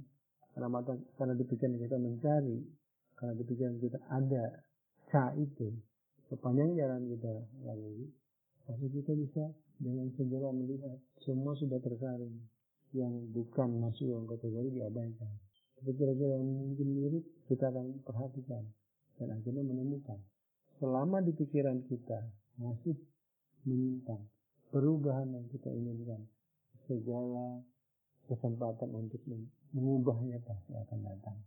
Karena 0.52 0.68
mata 0.68 0.92
karena 1.16 1.32
di 1.32 1.44
pikiran 1.48 1.80
kita 1.80 1.96
mencari 1.96 2.58
karena 3.16 3.32
di 3.34 3.44
pikiran 3.48 3.76
kita 3.80 3.98
ada 4.12 4.44
ca 5.08 5.32
itu 5.32 5.72
sepanjang 6.28 6.76
jalan 6.76 7.08
kita 7.08 7.32
lalui 7.64 8.08
pasti 8.68 8.86
kita 8.92 9.12
bisa 9.16 9.44
dengan 9.80 10.12
segera 10.14 10.52
melihat 10.52 10.96
semua 11.24 11.56
sudah 11.56 11.80
tersaring 11.80 12.36
yang 12.92 13.12
bukan 13.32 13.80
masuk 13.80 14.08
dalam 14.08 14.26
kategori 14.28 14.68
diabaikan 14.72 15.32
tapi 15.78 15.90
kira-kira 15.94 16.36
yang 16.40 16.48
mungkin 16.48 16.88
mirip 16.92 17.24
kita 17.48 17.70
akan 17.72 18.00
perhatikan 18.04 18.64
dan 19.18 19.28
akhirnya 19.34 19.64
menemukan 19.64 20.18
selama 20.78 21.24
di 21.24 21.32
pikiran 21.34 21.82
kita 21.86 22.22
masih 22.58 22.94
menyimpang 23.66 24.22
perubahan 24.70 25.28
yang 25.32 25.46
kita 25.48 25.70
inginkan 25.72 26.28
segala 26.88 27.62
kesempatan 28.28 28.90
untuk 28.92 29.20
mengubahnya 29.72 30.40
pasti 30.44 30.72
akan 30.76 30.98
datang. 31.04 31.38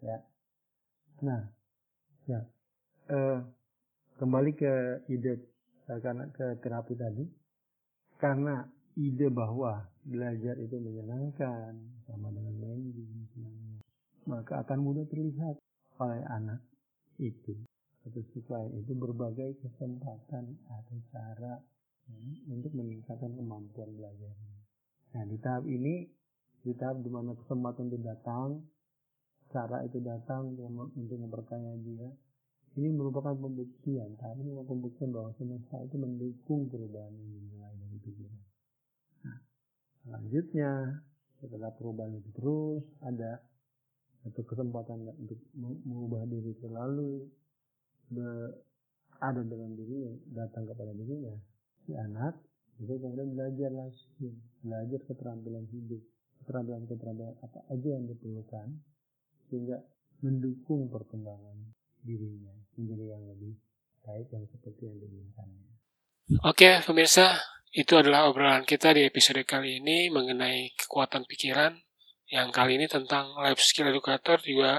Ya. 0.00 0.18
Nah, 1.20 1.42
ya. 2.28 2.40
Uh, 3.10 3.40
kembali 4.20 4.52
ke 4.52 4.72
ide 5.08 5.40
uh, 5.88 5.96
karena 6.04 6.28
ke 6.36 6.60
terapi 6.60 6.92
tadi, 6.92 7.24
karena 8.20 8.68
ide 9.00 9.32
bahwa 9.32 9.88
belajar 10.04 10.60
itu 10.60 10.76
menyenangkan 10.76 11.72
sama 12.04 12.28
dengan 12.28 12.54
main 12.60 12.84
game, 12.92 13.80
maka 14.28 14.60
akan 14.60 14.78
mudah 14.84 15.08
terlihat 15.08 15.56
oleh 15.96 16.20
anak 16.28 16.60
itu 17.16 17.56
atau 18.04 18.20
si 18.32 18.40
klien 18.44 18.72
itu 18.80 18.92
berbagai 18.96 19.60
kesempatan 19.60 20.56
atau 20.68 20.96
cara 21.12 21.60
untuk 22.48 22.72
meningkatkan 22.74 23.30
kemampuan 23.36 23.92
belajarnya. 23.94 24.56
Nah, 25.14 25.24
di 25.28 25.36
tahap 25.38 25.64
ini, 25.68 26.08
di 26.64 26.72
tahap 26.74 27.04
di 27.04 27.10
mana 27.12 27.36
kesempatan 27.38 27.92
itu 27.92 27.98
datang, 28.02 28.64
cara 29.52 29.84
itu 29.86 30.00
datang 30.02 30.54
untuk 30.96 31.18
memperkaya 31.18 31.76
dia, 31.82 32.08
ini 32.78 32.88
merupakan 32.94 33.34
pembuktian, 33.34 34.14
tapi 34.14 34.46
merupakan 34.46 34.70
pembuktian 34.70 35.10
bahwa 35.10 35.34
semesta 35.34 35.76
itu 35.82 35.96
mendukung 35.98 36.70
perubahan 36.70 37.10
yang 37.10 37.30
dimulai 37.34 37.74
dari 37.74 37.98
pikiran. 37.98 38.42
Nah, 39.26 39.38
selanjutnya, 40.06 40.70
setelah 41.42 41.70
perubahan 41.74 42.14
itu 42.14 42.30
terus 42.36 42.84
ada 43.02 43.42
satu 44.22 44.44
kesempatan 44.46 45.02
untuk 45.18 45.40
mengubah 45.58 46.28
diri 46.28 46.52
terlalu 46.60 47.26
ada 49.20 49.40
dalam 49.44 49.74
dirinya, 49.74 50.12
datang 50.32 50.68
kepada 50.68 50.92
dirinya, 50.94 51.34
si 51.84 51.92
anak 51.96 52.38
itu 52.80 52.96
kemudian 52.96 53.36
belajar 53.36 53.70
langsung 53.76 54.40
belajar 54.64 55.00
keterampilan 55.04 55.68
hidup 55.68 56.00
keterampilan 56.40 56.88
keterampilan 56.88 57.36
apa 57.44 57.60
aja 57.68 57.88
yang 57.92 58.08
diperlukan 58.08 58.66
sehingga 59.52 59.84
mendukung 60.24 60.88
perkembangan 60.88 61.76
dirinya 62.00 62.56
menjadi 62.80 63.04
yang 63.12 63.22
lebih 63.28 63.52
baik 64.00 64.26
yang 64.32 64.44
seperti 64.48 64.82
yang 64.88 64.96
diinginkannya. 64.96 65.62
Oke, 66.46 66.80
pemirsa, 66.86 67.36
itu 67.74 67.94
adalah 67.98 68.30
obrolan 68.30 68.64
kita 68.64 68.94
di 68.96 69.04
episode 69.06 69.42
kali 69.44 69.82
ini 69.82 70.08
mengenai 70.08 70.72
kekuatan 70.74 71.26
pikiran 71.26 71.74
yang 72.30 72.54
kali 72.54 72.78
ini 72.78 72.86
tentang 72.86 73.34
life 73.42 73.58
skill 73.62 73.90
educator 73.90 74.38
juga 74.42 74.78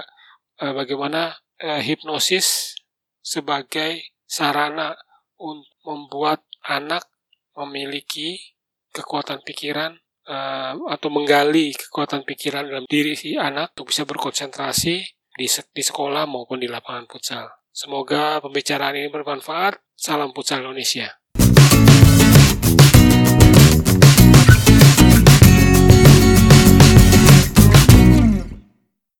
eh, 0.60 0.72
bagaimana 0.72 1.36
eh, 1.60 1.80
hipnosis 1.84 2.76
sebagai 3.22 4.16
sarana 4.24 4.96
untuk 5.38 5.76
membuat 5.84 6.40
anak 6.64 7.04
memiliki 7.52 8.56
kekuatan 8.92 9.40
pikiran 9.44 9.96
uh, 10.28 10.76
atau 10.88 11.08
menggali 11.08 11.72
kekuatan 11.74 12.22
pikiran 12.28 12.68
dalam 12.68 12.86
diri 12.86 13.16
si 13.16 13.34
anak 13.36 13.72
untuk 13.76 13.92
bisa 13.92 14.04
berkonsentrasi 14.04 14.96
di, 15.32 15.46
di 15.48 15.82
sekolah 15.82 16.28
maupun 16.28 16.60
di 16.60 16.68
lapangan 16.68 17.08
futsal. 17.08 17.48
Semoga 17.72 18.36
pembicaraan 18.44 19.00
ini 19.00 19.08
bermanfaat. 19.08 19.80
Salam 19.96 20.36
futsal 20.36 20.60
Indonesia. 20.60 21.21